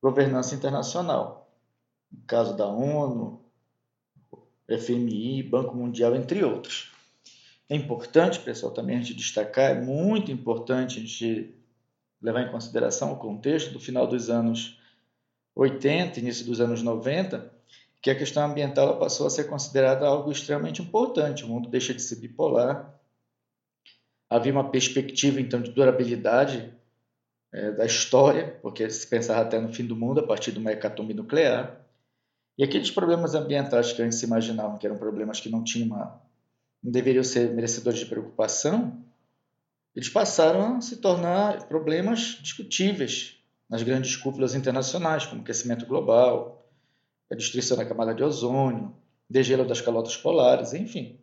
governança 0.00 0.54
internacional. 0.54 1.50
No 2.12 2.22
caso 2.26 2.56
da 2.56 2.66
ONU, 2.66 3.40
FMI, 4.68 5.42
Banco 5.42 5.74
Mundial, 5.74 6.14
entre 6.14 6.44
outros. 6.44 6.92
É 7.68 7.74
importante, 7.74 8.38
pessoal, 8.38 8.72
também 8.72 8.98
a 8.98 9.00
gente 9.00 9.14
destacar, 9.14 9.70
é 9.72 9.80
muito 9.80 10.30
importante 10.30 10.98
a 10.98 11.00
gente 11.00 11.52
levar 12.20 12.42
em 12.42 12.52
consideração 12.52 13.12
o 13.12 13.16
contexto 13.16 13.72
do 13.72 13.80
final 13.80 14.06
dos 14.06 14.30
anos 14.30 14.78
80, 15.56 16.20
início 16.20 16.46
dos 16.46 16.60
anos 16.60 16.82
90, 16.82 17.61
que 18.02 18.10
a 18.10 18.16
questão 18.16 18.44
ambiental 18.44 18.98
passou 18.98 19.28
a 19.28 19.30
ser 19.30 19.44
considerada 19.44 20.04
algo 20.04 20.32
extremamente 20.32 20.82
importante. 20.82 21.44
O 21.44 21.48
mundo 21.48 21.68
deixa 21.68 21.94
de 21.94 22.02
ser 22.02 22.16
bipolar. 22.16 22.92
Havia 24.28 24.52
uma 24.52 24.68
perspectiva, 24.70 25.40
então, 25.40 25.62
de 25.62 25.70
durabilidade 25.70 26.74
é, 27.52 27.70
da 27.70 27.86
história, 27.86 28.58
porque 28.60 28.90
se 28.90 29.06
pensava 29.06 29.42
até 29.42 29.60
no 29.60 29.72
fim 29.72 29.86
do 29.86 29.94
mundo 29.94 30.18
a 30.18 30.26
partir 30.26 30.50
de 30.50 30.58
uma 30.58 30.72
hecatombe 30.72 31.14
nuclear. 31.14 31.80
E 32.58 32.64
aqueles 32.64 32.90
problemas 32.90 33.36
ambientais 33.36 33.92
que 33.92 34.02
antes 34.02 34.18
se 34.18 34.26
imaginavam 34.26 34.78
que 34.78 34.86
eram 34.86 34.98
problemas 34.98 35.38
que 35.38 35.48
não 35.48 35.62
tinham 35.62 35.94
uma, 35.94 36.20
não 36.82 36.90
deveriam 36.90 37.22
ser 37.22 37.50
merecedores 37.54 38.00
de 38.00 38.06
preocupação, 38.06 39.00
eles 39.94 40.08
passaram 40.08 40.78
a 40.78 40.80
se 40.80 40.96
tornar 40.96 41.68
problemas 41.68 42.38
discutíveis 42.42 43.38
nas 43.70 43.82
grandes 43.82 44.16
cúpulas 44.16 44.54
internacionais, 44.54 45.24
como 45.24 45.42
aquecimento 45.42 45.86
global, 45.86 46.61
a 47.32 47.34
destruição 47.34 47.76
da 47.76 47.84
camada 47.86 48.14
de 48.14 48.22
ozônio, 48.22 48.94
degelo 49.28 49.64
das 49.64 49.80
calotas 49.80 50.16
polares, 50.16 50.74
enfim, 50.74 51.18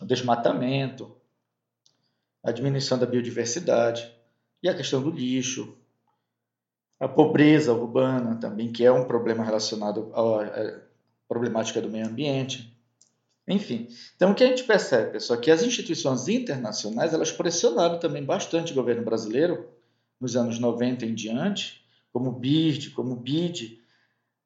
o 0.00 0.06
desmatamento, 0.06 1.14
a 2.42 2.52
diminuição 2.52 2.96
da 2.96 3.04
biodiversidade 3.04 4.10
e 4.62 4.68
a 4.68 4.74
questão 4.74 5.02
do 5.02 5.10
lixo, 5.10 5.76
a 7.00 7.08
pobreza 7.08 7.72
urbana 7.72 8.36
também, 8.36 8.70
que 8.70 8.84
é 8.84 8.92
um 8.92 9.04
problema 9.04 9.42
relacionado 9.42 10.12
à 10.14 10.80
problemática 11.28 11.80
do 11.80 11.90
meio 11.90 12.06
ambiente. 12.06 12.72
Enfim, 13.48 13.88
então 14.14 14.30
o 14.30 14.34
que 14.34 14.44
a 14.44 14.46
gente 14.46 14.62
percebe, 14.62 15.12
pessoal, 15.12 15.38
é 15.40 15.42
que 15.42 15.50
as 15.50 15.62
instituições 15.62 16.28
internacionais 16.28 17.12
elas 17.12 17.32
pressionaram 17.32 17.98
também 17.98 18.22
bastante 18.22 18.70
o 18.70 18.76
governo 18.76 19.02
brasileiro 19.02 19.68
nos 20.20 20.36
anos 20.36 20.60
90 20.60 21.06
em 21.06 21.14
diante, 21.14 21.84
como 22.12 22.30
o 22.30 22.32
BID, 22.32 22.90
como 22.90 23.14
o 23.14 23.16
BID, 23.16 23.79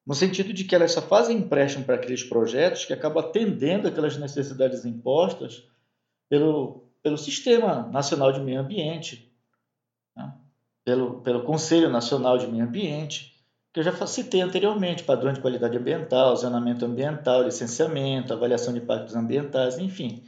no 0.07 0.15
sentido 0.15 0.53
de 0.53 0.65
que 0.65 0.75
elas 0.75 0.93
só 0.93 1.01
fazem 1.01 1.39
empréstimo 1.39 1.85
para 1.85 1.95
aqueles 1.95 2.23
projetos 2.23 2.85
que 2.85 2.93
acabam 2.93 3.25
atendendo 3.25 3.89
aquelas 3.89 4.17
necessidades 4.17 4.85
impostas 4.85 5.67
pelo, 6.29 6.91
pelo 7.03 7.17
Sistema 7.17 7.89
Nacional 7.91 8.33
de 8.33 8.41
Meio 8.41 8.61
Ambiente, 8.61 9.33
pelo, 10.85 11.21
pelo 11.23 11.45
Conselho 11.45 11.89
Nacional 11.89 12.37
de 12.37 12.47
Meio 12.47 12.65
Ambiente, 12.65 13.35
que 13.73 13.81
eu 13.81 13.85
já 13.85 14.07
citei 14.07 14.41
anteriormente, 14.41 15.03
padrões 15.03 15.35
de 15.35 15.41
qualidade 15.41 15.77
ambiental, 15.77 16.37
zonamento 16.37 16.85
ambiental, 16.85 17.43
licenciamento, 17.43 18.33
avaliação 18.33 18.73
de 18.73 18.81
impactos 18.81 19.17
ambientais, 19.17 19.79
enfim. 19.79 20.23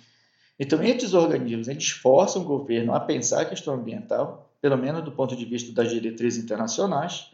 Então, 0.58 0.82
esses 0.82 1.12
organismos 1.12 1.68
eles 1.68 1.90
forçam 1.90 2.42
o 2.42 2.44
governo 2.44 2.94
a 2.94 3.00
pensar 3.00 3.42
a 3.42 3.44
questão 3.44 3.74
ambiental, 3.74 4.50
pelo 4.60 4.76
menos 4.76 5.04
do 5.04 5.12
ponto 5.12 5.36
de 5.36 5.44
vista 5.44 5.72
das 5.72 5.90
diretrizes 5.90 6.42
internacionais, 6.42 7.30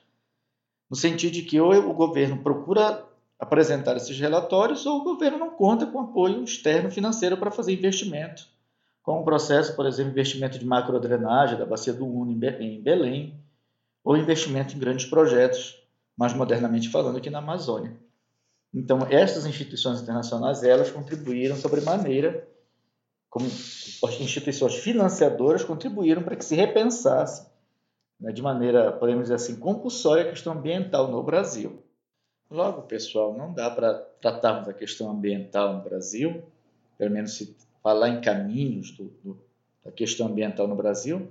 no 0.93 0.97
sentido 0.97 1.33
de 1.33 1.41
que 1.41 1.59
ou 1.59 1.73
o 1.73 1.95
governo 1.95 2.43
procura 2.43 3.03
apresentar 3.39 3.97
esses 3.97 4.21
relatórios 4.21 4.85
ou 4.85 5.01
o 5.01 5.05
governo 5.05 5.39
não 5.39 5.49
conta 5.49 5.87
com 5.87 5.99
apoio 5.99 6.45
externo 6.45 6.91
financeiro 6.91 7.35
para 7.39 7.51
fazer 7.51 7.73
investimento 7.73 8.47
com 9.03 9.19
o 9.19 9.25
processo, 9.25 9.75
por 9.75 9.87
exemplo, 9.87 10.13
investimento 10.13 10.59
de 10.59 10.67
macrodrenagem 10.67 11.57
da 11.57 11.65
bacia 11.65 11.95
do 11.95 12.05
Uno 12.05 12.31
em 12.31 12.83
Belém, 12.83 13.43
ou 14.05 14.19
investimento 14.19 14.77
em 14.77 14.79
grandes 14.79 15.07
projetos, 15.07 15.83
mais 16.15 16.35
modernamente 16.35 16.91
falando, 16.91 17.17
aqui 17.17 17.31
na 17.31 17.39
Amazônia. 17.39 17.97
Então, 18.73 19.07
essas 19.09 19.47
instituições 19.47 20.03
internacionais, 20.03 20.63
elas 20.63 20.91
contribuíram 20.91 21.57
sobremaneira, 21.57 22.47
como 23.31 23.47
instituições 24.21 24.75
financiadoras, 24.75 25.65
contribuíram 25.65 26.23
para 26.23 26.37
que 26.37 26.45
se 26.45 26.55
repensasse, 26.55 27.51
né, 28.23 28.31
de 28.31 28.41
maneira, 28.41 28.93
podemos 28.93 29.25
dizer 29.25 29.35
assim, 29.35 29.57
compulsória 29.57 30.23
a 30.23 30.31
questão 30.31 30.53
ambiental 30.53 31.11
no 31.11 31.23
Brasil. 31.23 31.83
Logo, 32.49 32.83
pessoal, 32.83 33.37
não 33.37 33.53
dá 33.53 33.69
para 33.69 33.95
tratarmos 34.21 34.69
a 34.69 34.73
questão 34.73 35.11
ambiental 35.11 35.75
no 35.75 35.83
Brasil, 35.83 36.45
pelo 36.97 37.11
menos 37.11 37.35
se 37.35 37.57
falar 37.83 38.11
em 38.11 38.21
caminhos 38.21 38.93
do, 38.93 39.05
do, 39.25 39.39
da 39.85 39.91
questão 39.91 40.29
ambiental 40.29 40.69
no 40.69 40.77
Brasil, 40.77 41.29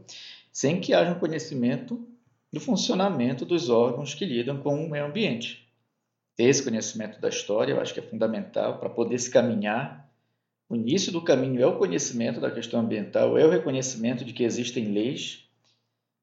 sem 0.52 0.82
que 0.82 0.94
haja 0.94 1.12
um 1.12 1.20
conhecimento 1.20 2.06
do 2.52 2.60
funcionamento 2.60 3.46
dos 3.46 3.70
órgãos 3.70 4.14
que 4.14 4.26
lidam 4.26 4.58
com 4.58 4.84
o 4.84 4.90
meio 4.90 5.06
ambiente. 5.06 5.72
Ter 6.36 6.46
esse 6.46 6.62
conhecimento 6.62 7.22
da 7.22 7.30
história, 7.30 7.72
eu 7.72 7.80
acho 7.80 7.94
que 7.94 8.02
é 8.02 8.04
fundamental 8.04 8.80
para 8.80 8.90
poder 8.90 9.18
se 9.18 9.32
caminhar 9.32 10.12
O 10.68 10.76
início 10.76 11.12
do 11.12 11.22
caminho 11.22 11.62
é 11.62 11.66
o 11.68 11.78
conhecimento 11.78 12.40
da 12.40 12.50
questão 12.50 12.80
ambiental, 12.80 13.38
é 13.38 13.46
o 13.46 13.50
reconhecimento 13.50 14.24
de 14.24 14.32
que 14.32 14.44
existem 14.44 14.86
leis 14.86 15.51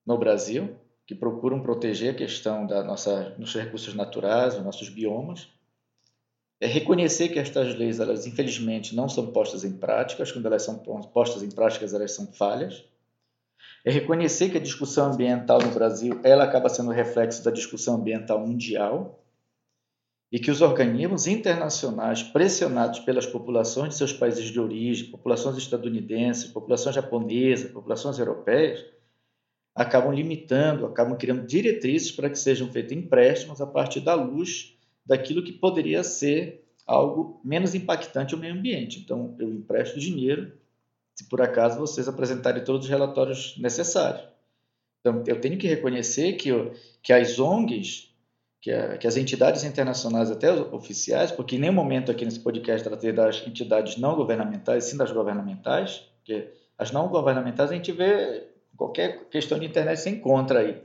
no 0.09 0.17
Brasil 0.17 0.75
que 1.07 1.15
procuram 1.15 1.61
proteger 1.61 2.15
a 2.15 2.17
questão 2.17 2.67
da 2.67 2.83
nossa, 2.83 3.37
recursos 3.55 3.95
naturais, 3.95 4.55
dos 4.55 4.65
nossos 4.65 4.89
biomas. 4.89 5.49
É 6.59 6.67
reconhecer 6.67 7.29
que 7.29 7.39
estas 7.39 7.75
leis, 7.75 8.01
elas 8.01 8.27
infelizmente 8.27 8.97
não 8.97 9.07
são 9.07 9.31
postas 9.31 9.65
em 9.65 9.77
práticas, 9.77 10.33
quando 10.33 10.47
elas 10.47 10.63
são 10.63 10.79
postas 10.79 11.43
em 11.43 11.51
práticas, 11.51 11.93
elas 11.93 12.13
são 12.13 12.27
falhas. 12.33 12.85
É 13.85 13.91
reconhecer 13.91 14.51
que 14.51 14.57
a 14.57 14.61
discussão 14.61 15.13
ambiental 15.13 15.61
no 15.61 15.73
Brasil, 15.73 16.19
ela 16.25 16.45
acaba 16.45 16.71
sendo 16.71 16.91
reflexo 16.91 17.45
da 17.45 17.51
discussão 17.51 17.97
ambiental 17.97 18.41
mundial 18.47 19.23
e 20.33 20.39
que 20.39 20.51
os 20.51 20.63
organismos 20.63 21.27
internacionais 21.27 22.23
pressionados 22.23 23.01
pelas 23.01 23.27
populações 23.27 23.91
de 23.91 23.97
seus 23.97 24.13
países 24.13 24.47
de 24.47 24.59
origem, 24.59 25.11
populações 25.11 25.57
estadunidenses, 25.57 26.51
populações 26.51 26.95
japonesas, 26.95 27.71
populações 27.71 28.19
europeias, 28.19 28.85
acabam 29.79 30.13
limitando, 30.13 30.87
acabam 30.87 31.17
criando 31.17 31.47
diretrizes 31.47 32.11
para 32.11 32.29
que 32.29 32.39
sejam 32.39 32.71
feitos 32.73 32.93
empréstimos 32.93 33.61
a 33.61 33.67
partir 33.67 34.01
da 34.01 34.15
luz 34.15 34.77
daquilo 35.07 35.43
que 35.43 35.53
poderia 35.53 36.03
ser 36.03 36.65
algo 36.85 37.41
menos 37.45 37.77
impactante 37.77 38.35
ao 38.35 38.41
meio 38.41 38.55
ambiente. 38.55 38.99
Então, 38.99 39.37
eu 39.39 39.49
empresto 39.49 40.01
dinheiro 40.01 40.53
se 41.15 41.29
por 41.29 41.41
acaso 41.41 41.79
vocês 41.79 42.09
apresentarem 42.09 42.65
todos 42.65 42.87
os 42.87 42.91
relatórios 42.91 43.57
necessários. 43.59 44.27
Então, 45.01 45.23
eu 45.27 45.41
tenho 45.41 45.57
que 45.57 45.69
reconhecer 45.69 46.33
que, 46.33 46.51
que 47.01 47.13
as 47.13 47.39
ONGs 47.39 48.13
que, 48.61 48.73
a, 48.73 48.99
que, 48.99 49.07
as 49.07 49.17
entidades 49.17 49.63
internacionais, 49.63 50.29
até 50.29 50.53
oficiais, 50.53 51.31
porque 51.31 51.55
em 51.55 51.61
nenhum 51.61 51.73
momento 51.73 52.11
aqui 52.11 52.25
nesse 52.25 52.41
podcast 52.41 52.87
tratei 52.87 53.13
das 53.13 53.47
entidades 53.47 53.97
não 53.97 54.17
governamentais, 54.17 54.85
sim 54.85 54.97
das 54.97 55.13
governamentais, 55.13 56.03
porque 56.17 56.51
as 56.77 56.91
não 56.91 57.09
governamentais 57.09 57.71
a 57.71 57.75
gente 57.75 57.93
vê 57.93 58.49
qualquer 58.79 59.29
questão 59.29 59.59
de 59.59 59.67
internet 59.67 60.01
se 60.01 60.09
encontra 60.09 60.61
aí. 60.61 60.83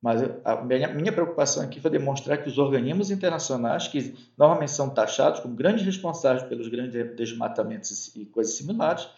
Mas 0.00 0.22
a 0.44 0.62
minha, 0.62 0.88
minha 0.88 1.12
preocupação 1.12 1.60
aqui 1.64 1.80
foi 1.80 1.90
demonstrar 1.90 2.40
que 2.40 2.48
os 2.48 2.56
organismos 2.56 3.10
internacionais, 3.10 3.88
que 3.88 4.14
normalmente 4.36 4.70
são 4.70 4.90
taxados 4.90 5.40
como 5.40 5.56
grandes 5.56 5.84
responsáveis 5.84 6.44
pelos 6.44 6.68
grandes 6.68 7.16
desmatamentos 7.16 8.14
e 8.14 8.24
coisas 8.26 8.54
similares, 8.54 9.08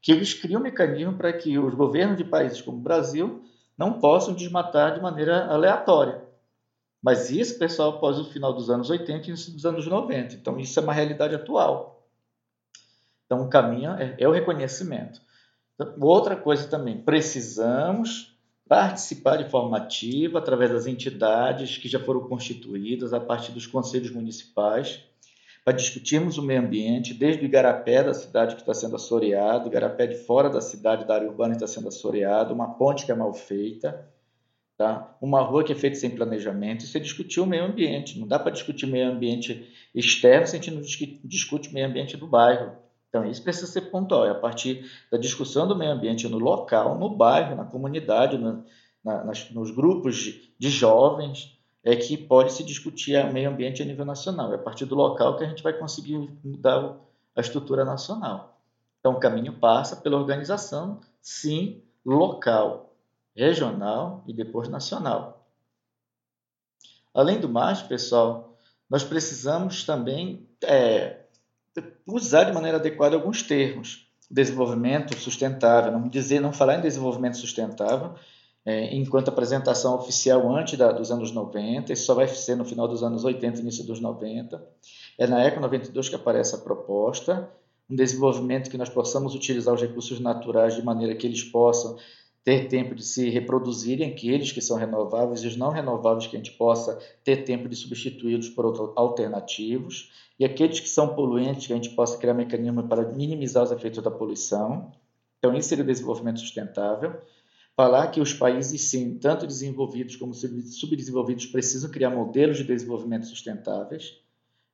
que 0.00 0.10
eles 0.10 0.32
criam 0.32 0.60
um 0.60 0.64
mecanismo 0.64 1.12
para 1.12 1.30
que 1.30 1.58
os 1.58 1.74
governos 1.74 2.16
de 2.16 2.24
países 2.24 2.62
como 2.62 2.78
o 2.78 2.80
Brasil 2.80 3.44
não 3.76 3.98
possam 3.98 4.32
desmatar 4.32 4.94
de 4.94 5.02
maneira 5.02 5.46
aleatória. 5.46 6.22
Mas 7.02 7.30
isso, 7.30 7.58
pessoal, 7.58 7.90
após 7.90 8.18
o 8.18 8.30
final 8.30 8.52
dos 8.52 8.70
anos 8.70 8.88
80 8.88 9.26
e 9.26 9.28
início 9.28 9.52
dos 9.52 9.66
anos 9.66 9.86
90. 9.86 10.36
Então, 10.36 10.58
isso 10.58 10.78
é 10.78 10.82
uma 10.82 10.92
realidade 10.92 11.34
atual. 11.34 12.06
Então, 13.26 13.42
o 13.42 13.48
caminho 13.48 13.92
é, 13.92 14.16
é 14.18 14.28
o 14.28 14.32
reconhecimento. 14.32 15.20
Então, 15.80 15.94
outra 16.00 16.36
coisa 16.36 16.68
também, 16.68 16.98
precisamos 16.98 18.36
participar 18.68 19.38
de 19.38 19.48
forma 19.48 19.78
ativa 19.78 20.38
através 20.38 20.70
das 20.70 20.86
entidades 20.86 21.78
que 21.78 21.88
já 21.88 21.98
foram 21.98 22.20
constituídas 22.28 23.14
a 23.14 23.18
partir 23.18 23.50
dos 23.52 23.66
conselhos 23.66 24.10
municipais 24.10 25.02
para 25.64 25.72
discutirmos 25.72 26.36
o 26.36 26.42
meio 26.42 26.60
ambiente, 26.60 27.14
desde 27.14 27.42
o 27.42 27.46
igarapé 27.46 28.02
da 28.02 28.12
cidade 28.12 28.56
que 28.56 28.60
está 28.60 28.74
sendo 28.74 28.96
assoreado, 28.96 29.64
o 29.64 29.68
igarapé 29.68 30.06
de 30.06 30.16
fora 30.16 30.50
da 30.50 30.60
cidade, 30.60 31.06
da 31.06 31.14
área 31.14 31.28
urbana 31.28 31.54
que 31.54 31.64
está 31.64 31.66
sendo 31.66 31.88
assoreado, 31.88 32.52
uma 32.52 32.74
ponte 32.74 33.06
que 33.06 33.12
é 33.12 33.14
mal 33.14 33.32
feita, 33.32 34.06
Tá? 34.80 35.14
Uma 35.20 35.42
rua 35.42 35.62
que 35.62 35.72
é 35.72 35.76
feita 35.76 35.96
sem 35.96 36.08
planejamento, 36.08 36.86
isso 36.86 36.96
é 36.96 37.00
discutir 37.00 37.38
o 37.38 37.44
meio 37.44 37.64
ambiente. 37.64 38.18
Não 38.18 38.26
dá 38.26 38.38
para 38.38 38.50
discutir 38.50 38.86
meio 38.86 39.10
ambiente 39.10 39.70
externo 39.94 40.46
se 40.46 40.56
a 40.56 40.58
gente 40.58 40.70
não 40.70 40.80
discute 41.22 41.68
o 41.68 41.74
meio 41.74 41.86
ambiente 41.86 42.16
do 42.16 42.26
bairro. 42.26 42.72
Então, 43.10 43.28
isso 43.28 43.42
precisa 43.42 43.66
ser 43.66 43.82
pontual. 43.90 44.24
É 44.24 44.30
a 44.30 44.34
partir 44.34 44.88
da 45.10 45.18
discussão 45.18 45.66
do 45.66 45.76
meio 45.76 45.90
ambiente 45.90 46.28
no 46.28 46.38
local, 46.38 46.96
no 46.96 47.10
bairro, 47.10 47.56
na 47.56 47.64
comunidade, 47.64 48.38
na, 48.38 48.62
nas, 49.24 49.50
nos 49.50 49.72
grupos 49.72 50.16
de, 50.16 50.54
de, 50.56 50.70
jovens, 50.70 51.58
é 51.82 51.96
que 51.96 52.16
pode 52.16 52.52
se 52.52 52.62
discutir 52.62 53.16
o 53.24 53.32
meio 53.32 53.50
ambiente 53.50 53.82
a 53.82 53.84
nível 53.84 54.04
nacional. 54.04 54.52
É 54.52 54.54
a 54.54 54.58
partir 54.58 54.86
do 54.86 54.94
local 54.94 55.36
que 55.36 55.44
a 55.44 55.48
gente 55.48 55.62
vai 55.62 55.72
conseguir 55.72 56.18
mudar 56.44 56.96
a 57.34 57.40
estrutura 57.40 57.84
nacional. 57.84 58.60
Então, 59.00 59.12
o 59.12 59.20
caminho 59.20 59.54
passa 59.54 59.96
pela 59.96 60.16
organização, 60.16 61.00
sim, 61.20 61.82
local 62.04 62.94
regional 63.34 64.22
e 64.26 64.32
depois 64.32 64.68
nacional. 64.68 65.48
Além 67.12 67.40
do 67.40 67.48
mais, 67.48 67.82
pessoal, 67.82 68.56
nós 68.88 69.02
precisamos 69.02 69.84
também 69.84 70.48
é, 70.62 71.19
usar 72.06 72.44
de 72.44 72.52
maneira 72.52 72.78
adequada 72.78 73.16
alguns 73.16 73.42
termos. 73.42 74.08
Desenvolvimento 74.30 75.18
sustentável, 75.18 75.92
não 75.92 76.08
dizer, 76.08 76.40
não 76.40 76.52
falar 76.52 76.78
em 76.78 76.80
desenvolvimento 76.80 77.36
sustentável, 77.36 78.14
é, 78.64 78.94
enquanto 78.94 79.28
apresentação 79.28 79.94
oficial 79.94 80.54
antes 80.54 80.78
da, 80.78 80.92
dos 80.92 81.10
anos 81.10 81.32
90, 81.32 81.92
isso 81.92 82.04
só 82.04 82.14
vai 82.14 82.28
ser 82.28 82.56
no 82.56 82.64
final 82.64 82.86
dos 82.86 83.02
anos 83.02 83.24
80, 83.24 83.60
início 83.60 83.84
dos 83.84 84.00
90. 84.00 84.62
É 85.18 85.26
na 85.26 85.44
ECO 85.44 85.60
92 85.60 86.08
que 86.08 86.14
aparece 86.14 86.54
a 86.54 86.58
proposta, 86.58 87.50
um 87.88 87.96
desenvolvimento 87.96 88.70
que 88.70 88.78
nós 88.78 88.88
possamos 88.88 89.34
utilizar 89.34 89.74
os 89.74 89.80
recursos 89.80 90.20
naturais 90.20 90.76
de 90.76 90.82
maneira 90.82 91.14
que 91.14 91.26
eles 91.26 91.42
possam 91.42 91.96
ter 92.42 92.68
tempo 92.68 92.94
de 92.94 93.04
se 93.04 93.28
reproduzirem, 93.28 94.10
aqueles 94.10 94.50
que 94.52 94.60
são 94.60 94.76
renováveis 94.76 95.42
e 95.42 95.46
os 95.46 95.56
não 95.56 95.70
renováveis 95.70 96.26
que 96.26 96.36
a 96.36 96.38
gente 96.38 96.52
possa 96.52 96.98
ter 97.22 97.44
tempo 97.44 97.68
de 97.68 97.76
substituí-los 97.76 98.48
por 98.48 98.92
alternativos, 98.96 100.10
e 100.38 100.44
aqueles 100.44 100.80
que 100.80 100.88
são 100.88 101.14
poluentes 101.14 101.66
que 101.66 101.72
a 101.72 101.76
gente 101.76 101.90
possa 101.90 102.16
criar 102.16 102.32
mecanismos 102.32 102.86
para 102.86 103.12
minimizar 103.12 103.62
os 103.62 103.70
efeitos 103.70 104.02
da 104.02 104.10
poluição. 104.10 104.90
Então, 105.38 105.54
isso 105.54 105.68
seria 105.68 105.84
o 105.84 105.86
desenvolvimento 105.86 106.40
sustentável. 106.40 107.20
Falar 107.76 108.08
que 108.08 108.20
os 108.20 108.32
países, 108.32 108.90
sim, 108.90 109.18
tanto 109.18 109.46
desenvolvidos 109.46 110.16
como 110.16 110.32
subdesenvolvidos, 110.34 111.46
precisam 111.46 111.90
criar 111.90 112.10
modelos 112.10 112.56
de 112.56 112.64
desenvolvimento 112.64 113.26
sustentáveis. 113.26 114.18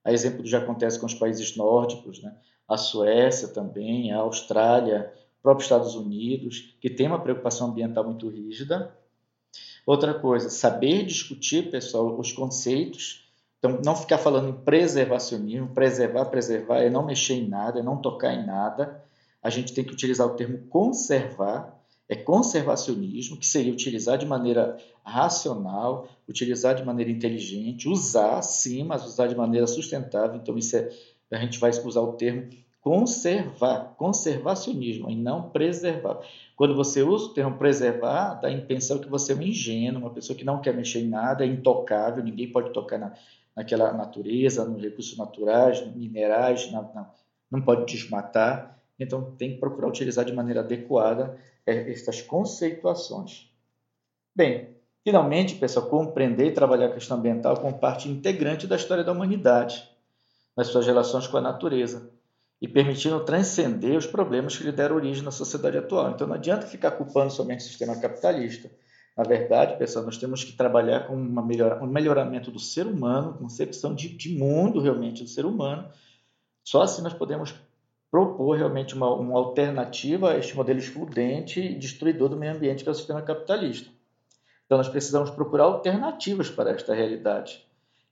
A 0.04 0.12
exemplo 0.12 0.38
do 0.38 0.44
que 0.44 0.50
já 0.50 0.58
acontece 0.58 1.00
com 1.00 1.06
os 1.06 1.14
países 1.14 1.56
nórdicos, 1.56 2.22
né? 2.22 2.32
a 2.68 2.76
Suécia 2.76 3.48
também, 3.48 4.12
a 4.12 4.18
Austrália, 4.18 5.12
próprios 5.46 5.66
Estados 5.66 5.94
Unidos, 5.94 6.74
que 6.80 6.90
tem 6.90 7.06
uma 7.06 7.20
preocupação 7.20 7.68
ambiental 7.68 8.02
muito 8.02 8.28
rígida. 8.28 8.92
Outra 9.86 10.12
coisa, 10.12 10.50
saber 10.50 11.06
discutir, 11.06 11.70
pessoal, 11.70 12.18
os 12.18 12.32
conceitos. 12.32 13.30
Então, 13.60 13.80
não 13.84 13.94
ficar 13.94 14.18
falando 14.18 14.48
em 14.48 14.64
preservacionismo, 14.64 15.68
preservar, 15.68 16.24
preservar, 16.24 16.78
é 16.78 16.90
não 16.90 17.06
mexer 17.06 17.34
em 17.34 17.46
nada, 17.46 17.78
é 17.78 17.82
não 17.82 17.96
tocar 17.96 18.34
em 18.34 18.44
nada. 18.44 19.00
A 19.40 19.48
gente 19.48 19.72
tem 19.72 19.84
que 19.84 19.92
utilizar 19.92 20.26
o 20.26 20.34
termo 20.34 20.66
conservar, 20.66 21.80
é 22.08 22.16
conservacionismo, 22.16 23.36
que 23.36 23.46
seria 23.46 23.72
utilizar 23.72 24.18
de 24.18 24.26
maneira 24.26 24.76
racional, 25.04 26.08
utilizar 26.28 26.74
de 26.74 26.84
maneira 26.84 27.12
inteligente, 27.12 27.88
usar 27.88 28.42
sim, 28.42 28.82
mas 28.82 29.04
usar 29.04 29.28
de 29.28 29.36
maneira 29.36 29.68
sustentável. 29.68 30.34
Então, 30.34 30.58
isso 30.58 30.76
é, 30.76 30.90
a 31.30 31.38
gente 31.38 31.60
vai 31.60 31.70
usar 31.70 32.00
o 32.00 32.14
termo 32.14 32.48
conservar, 32.86 33.96
conservacionismo 33.98 35.10
e 35.10 35.16
não 35.16 35.50
preservar. 35.50 36.20
Quando 36.54 36.72
você 36.72 37.02
usa 37.02 37.24
o 37.24 37.34
termo 37.34 37.58
preservar, 37.58 38.34
dá 38.34 38.46
a 38.46 38.52
impressão 38.52 39.00
que 39.00 39.08
você 39.08 39.32
é 39.32 39.34
um 39.34 39.42
ingênuo, 39.42 40.02
uma 40.02 40.10
pessoa 40.10 40.38
que 40.38 40.44
não 40.44 40.60
quer 40.60 40.72
mexer 40.72 41.00
em 41.00 41.08
nada, 41.08 41.44
é 41.44 41.48
intocável, 41.48 42.22
ninguém 42.22 42.52
pode 42.52 42.72
tocar 42.72 42.96
na, 42.96 43.12
naquela 43.56 43.92
natureza, 43.92 44.64
nos 44.64 44.80
recursos 44.80 45.18
naturais, 45.18 45.84
minerais, 45.96 46.70
na, 46.70 46.82
na, 46.82 47.10
não 47.50 47.60
pode 47.60 47.92
desmatar. 47.92 48.78
Então, 49.00 49.34
tem 49.36 49.54
que 49.54 49.58
procurar 49.58 49.88
utilizar 49.88 50.24
de 50.24 50.32
maneira 50.32 50.60
adequada 50.60 51.36
é, 51.66 51.90
essas 51.90 52.22
conceituações. 52.22 53.50
Bem, 54.32 54.76
finalmente, 55.02 55.56
pessoal, 55.56 55.86
compreender 55.86 56.46
e 56.46 56.52
trabalhar 56.52 56.86
a 56.86 56.92
questão 56.94 57.16
ambiental 57.16 57.56
como 57.56 57.80
parte 57.80 58.08
integrante 58.08 58.64
da 58.64 58.76
história 58.76 59.02
da 59.02 59.10
humanidade, 59.10 59.90
nas 60.56 60.68
suas 60.68 60.86
relações 60.86 61.26
com 61.26 61.36
a 61.36 61.40
natureza 61.40 62.14
e 62.60 62.66
permitindo 62.66 63.24
transcender 63.24 63.96
os 63.96 64.06
problemas 64.06 64.56
que 64.56 64.64
lhe 64.64 64.72
deram 64.72 64.96
origem 64.96 65.22
na 65.22 65.30
sociedade 65.30 65.76
atual. 65.76 66.10
Então 66.10 66.26
não 66.26 66.34
adianta 66.34 66.66
ficar 66.66 66.92
culpando 66.92 67.32
somente 67.32 67.60
o 67.60 67.68
sistema 67.68 67.96
capitalista. 67.96 68.70
Na 69.16 69.24
verdade, 69.24 69.78
pessoal, 69.78 70.04
nós 70.04 70.18
temos 70.18 70.44
que 70.44 70.52
trabalhar 70.52 71.06
com 71.06 71.14
uma 71.14 71.44
melhora, 71.44 71.82
um 71.82 71.86
melhoramento 71.86 72.50
do 72.50 72.58
ser 72.58 72.86
humano, 72.86 73.34
concepção 73.34 73.94
de, 73.94 74.08
de, 74.08 74.36
mundo 74.36 74.80
realmente 74.80 75.22
do 75.22 75.28
ser 75.28 75.46
humano. 75.46 75.88
Só 76.62 76.82
assim 76.82 77.02
nós 77.02 77.14
podemos 77.14 77.54
propor 78.10 78.56
realmente 78.56 78.94
uma, 78.94 79.10
uma 79.14 79.38
alternativa 79.38 80.32
a 80.32 80.38
este 80.38 80.54
modelo 80.54 80.78
excludente 80.78 81.60
e 81.60 81.78
destruidor 81.78 82.28
do 82.28 82.36
meio 82.36 82.54
ambiente 82.54 82.82
que 82.82 82.88
é 82.88 82.92
o 82.92 82.94
sistema 82.94 83.22
capitalista. 83.22 83.90
Então 84.64 84.78
nós 84.78 84.88
precisamos 84.88 85.30
procurar 85.30 85.64
alternativas 85.64 86.50
para 86.50 86.70
esta 86.70 86.94
realidade, 86.94 87.64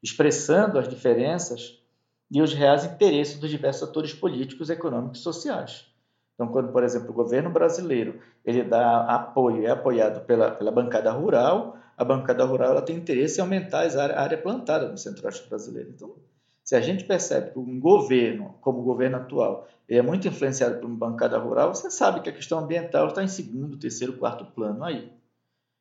expressando 0.02 0.78
as 0.78 0.88
diferenças 0.88 1.83
e 2.30 2.42
os 2.42 2.52
reais 2.52 2.84
interesses 2.84 3.38
dos 3.38 3.50
diversos 3.50 3.88
atores 3.88 4.12
políticos, 4.12 4.70
econômicos 4.70 5.20
e 5.20 5.22
sociais. 5.22 5.86
Então, 6.34 6.48
quando, 6.48 6.72
por 6.72 6.82
exemplo, 6.82 7.10
o 7.10 7.14
governo 7.14 7.50
brasileiro 7.50 8.20
ele 8.44 8.62
dá 8.62 9.06
apoio, 9.06 9.64
é 9.66 9.70
apoiado 9.70 10.24
pela, 10.26 10.50
pela 10.50 10.72
bancada 10.72 11.10
rural, 11.12 11.78
a 11.96 12.04
bancada 12.04 12.44
rural 12.44 12.72
ela 12.72 12.82
tem 12.82 12.96
interesse 12.96 13.38
em 13.38 13.42
aumentar 13.42 13.86
a 13.86 14.20
área, 14.20 14.36
plantada 14.36 14.88
no 14.88 14.98
centro-oeste 14.98 15.48
brasileiro. 15.48 15.90
Então, 15.90 16.16
Se 16.64 16.74
a 16.74 16.80
gente 16.80 17.04
percebe 17.04 17.52
que 17.52 17.58
um 17.58 17.78
governo, 17.78 18.54
como 18.60 18.80
o 18.80 18.84
governo 18.84 19.18
atual, 19.18 19.68
é 19.88 20.00
muito 20.00 20.26
influenciado 20.26 20.80
por 20.80 20.86
uma 20.86 20.96
bancada 20.96 21.38
rural, 21.38 21.74
você 21.74 21.90
sabe 21.90 22.20
que 22.20 22.30
a 22.30 22.32
questão 22.32 22.58
ambiental 22.58 23.08
está 23.08 23.22
em 23.22 23.28
segundo, 23.28 23.76
terceiro, 23.76 24.14
quarto 24.14 24.46
plano 24.46 24.82
aí. 24.82 25.12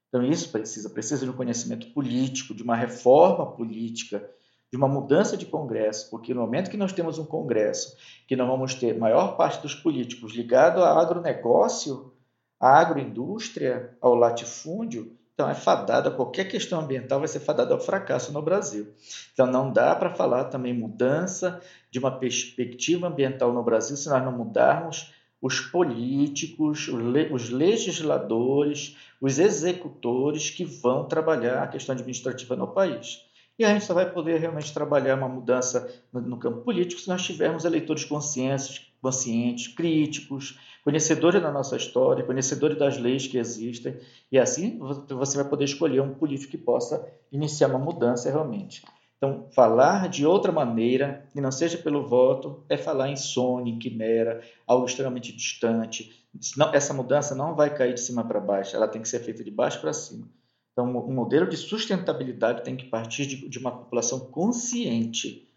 Então 0.09 0.21
isso 0.21 0.51
precisa, 0.51 0.89
precisa 0.89 1.25
de 1.25 1.31
um 1.31 1.35
conhecimento 1.35 1.87
político, 1.93 2.53
de 2.53 2.61
uma 2.61 2.75
reforma 2.75 3.55
política, 3.55 4.29
de 4.73 4.77
uma 4.77 4.87
mudança 4.87 5.37
de 5.37 5.45
Congresso, 5.45 6.09
porque 6.09 6.33
no 6.33 6.41
momento 6.41 6.71
que 6.71 6.77
nós 6.77 6.91
temos 6.91 7.19
um 7.19 7.25
Congresso, 7.25 7.95
que 8.27 8.35
nós 8.35 8.47
vamos 8.47 8.73
ter 8.73 8.97
maior 8.97 9.37
parte 9.37 9.61
dos 9.61 9.75
políticos 9.75 10.33
ligado 10.33 10.83
ao 10.83 10.97
agronegócio, 10.97 12.11
à 12.59 12.79
agroindústria, 12.79 13.95
ao 14.01 14.15
latifúndio, 14.15 15.15
então 15.31 15.47
é 15.47 15.53
fadado, 15.53 16.15
qualquer 16.15 16.45
questão 16.45 16.79
ambiental 16.79 17.19
vai 17.19 17.27
ser 17.27 17.39
fadada 17.41 17.71
ao 17.71 17.79
fracasso 17.79 18.33
no 18.33 18.41
Brasil. 18.41 18.91
Então 19.31 19.45
não 19.45 19.71
dá 19.71 19.95
para 19.95 20.15
falar 20.15 20.45
também 20.45 20.73
mudança 20.73 21.61
de 21.91 21.99
uma 21.99 22.17
perspectiva 22.17 23.07
ambiental 23.07 23.53
no 23.53 23.61
Brasil 23.61 23.95
se 23.95 24.09
nós 24.09 24.25
não 24.25 24.31
mudarmos 24.31 25.13
os 25.39 25.59
políticos, 25.59 26.87
os 26.87 27.51
legisladores, 27.51 28.97
os 29.21 29.37
executores 29.37 30.49
que 30.49 30.65
vão 30.65 31.07
trabalhar 31.07 31.61
a 31.61 31.67
questão 31.67 31.93
administrativa 31.93 32.55
no 32.55 32.69
país. 32.69 33.31
E 33.57 33.63
a 33.63 33.69
gente 33.71 33.85
só 33.85 33.93
vai 33.93 34.11
poder 34.11 34.39
realmente 34.39 34.73
trabalhar 34.73 35.15
uma 35.15 35.29
mudança 35.29 35.87
no, 36.11 36.37
campo 36.37 36.61
político 36.61 36.99
se 36.99 37.07
nós 37.07 37.21
tivermos 37.21 37.65
eleitores 37.65 38.03
conscientes, 38.03 38.91
conscientes, 38.99 39.67
críticos, 39.67 40.59
conhecedores 40.83 41.41
da 41.41 41.51
nossa 41.51 41.75
história, 41.75 42.23
conhecedores 42.23 42.77
das 42.77 42.97
leis 42.97 43.27
que 43.27 43.37
existem, 43.37 43.99
e 44.31 44.39
assim 44.39 44.79
você 45.07 45.37
vai 45.37 45.47
poder 45.47 45.65
escolher 45.65 46.01
um 46.01 46.15
político 46.15 46.51
que 46.51 46.57
possa 46.57 47.07
iniciar 47.31 47.67
uma 47.67 47.79
mudança 47.79 48.29
realmente. 48.29 48.83
Então, 49.17 49.47
falar 49.51 50.09
de 50.09 50.25
outra 50.25 50.51
maneira, 50.51 51.25
que 51.31 51.39
não 51.39 51.51
seja 51.51 51.77
pelo 51.77 52.05
voto, 52.05 52.65
é 52.67 52.75
falar 52.75 53.09
em 53.09 53.15
sonho, 53.15 53.67
em 53.67 53.79
quimera, 53.79 54.41
algo 54.67 54.85
extremamente 54.85 55.31
distante. 55.31 56.25
Essa 56.73 56.93
mudança 56.93 57.33
não 57.33 57.55
vai 57.55 57.73
cair 57.73 57.93
de 57.93 58.01
cima 58.01 58.25
para 58.25 58.41
baixo, 58.41 58.75
ela 58.75 58.87
tem 58.87 59.01
que 59.01 59.07
ser 59.07 59.19
feita 59.19 59.41
de 59.41 59.51
baixo 59.51 59.79
para 59.79 59.93
cima. 59.93 60.27
Então, 60.73 60.85
um 60.85 61.13
modelo 61.13 61.47
de 61.47 61.55
sustentabilidade 61.55 62.63
tem 62.63 62.75
que 62.75 62.85
partir 62.85 63.27
de, 63.27 63.47
de 63.47 63.59
uma 63.59 63.71
população 63.71 64.19
consciente. 64.19 65.47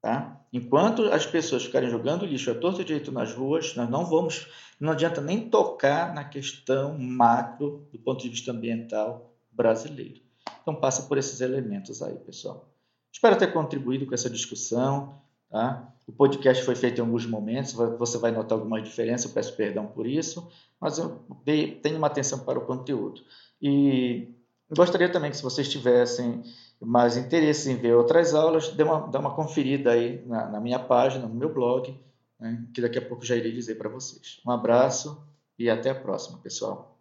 Tá? 0.00 0.40
Enquanto 0.52 1.02
as 1.06 1.26
pessoas 1.26 1.64
ficarem 1.64 1.90
jogando 1.90 2.24
lixo 2.24 2.50
a 2.50 2.54
torto 2.54 2.84
direito 2.84 3.10
nas 3.10 3.32
ruas, 3.32 3.74
nós 3.74 3.88
não 3.88 4.04
vamos, 4.04 4.46
não 4.78 4.92
adianta 4.92 5.20
nem 5.20 5.48
tocar 5.48 6.14
na 6.14 6.22
questão 6.22 6.96
macro 6.98 7.88
do 7.90 7.98
ponto 7.98 8.22
de 8.22 8.28
vista 8.28 8.52
ambiental 8.52 9.34
brasileiro. 9.50 10.20
Então 10.62 10.74
passa 10.74 11.02
por 11.02 11.18
esses 11.18 11.40
elementos 11.40 12.02
aí, 12.02 12.14
pessoal. 12.14 12.68
Espero 13.10 13.36
ter 13.36 13.52
contribuído 13.52 14.06
com 14.06 14.14
essa 14.14 14.30
discussão. 14.30 15.20
Tá? 15.50 15.92
O 16.06 16.12
podcast 16.12 16.62
foi 16.62 16.74
feito 16.74 16.98
em 16.98 17.00
alguns 17.00 17.26
momentos, 17.26 17.72
você 17.72 18.18
vai 18.18 18.30
notar 18.30 18.56
algumas 18.58 18.84
diferenças, 18.84 19.26
eu 19.26 19.34
peço 19.34 19.56
perdão 19.56 19.86
por 19.86 20.06
isso, 20.06 20.50
mas 20.80 20.98
eu 20.98 21.22
tenho 21.44 21.96
uma 21.96 22.06
atenção 22.06 22.40
para 22.40 22.58
o 22.58 22.66
conteúdo. 22.66 23.22
E 23.60 24.28
Gostaria 24.70 25.10
também 25.10 25.30
que 25.30 25.36
se 25.36 25.42
vocês 25.42 25.68
tivessem 25.68 26.42
mais 26.80 27.16
interesse 27.16 27.70
em 27.70 27.76
ver 27.76 27.94
outras 27.94 28.34
aulas, 28.34 28.68
dê 28.68 28.82
uma, 28.82 29.08
dê 29.08 29.16
uma 29.16 29.34
conferida 29.34 29.92
aí 29.92 30.22
na, 30.26 30.46
na 30.46 30.60
minha 30.60 30.78
página, 30.78 31.26
no 31.26 31.34
meu 31.34 31.50
blog, 31.52 31.98
né, 32.38 32.66
que 32.74 32.82
daqui 32.82 32.98
a 32.98 33.02
pouco 33.02 33.24
já 33.24 33.34
irei 33.34 33.52
dizer 33.52 33.76
para 33.76 33.88
vocês. 33.88 34.40
Um 34.46 34.50
abraço 34.50 35.26
e 35.58 35.70
até 35.70 35.88
a 35.90 35.94
próxima, 35.94 36.38
pessoal. 36.38 36.98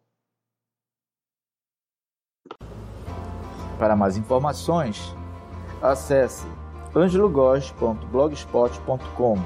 Para 3.77 3.95
mais 3.95 4.17
informações, 4.17 5.13
acesse 5.81 6.47
angelogos.blogspot.com. 6.95 9.37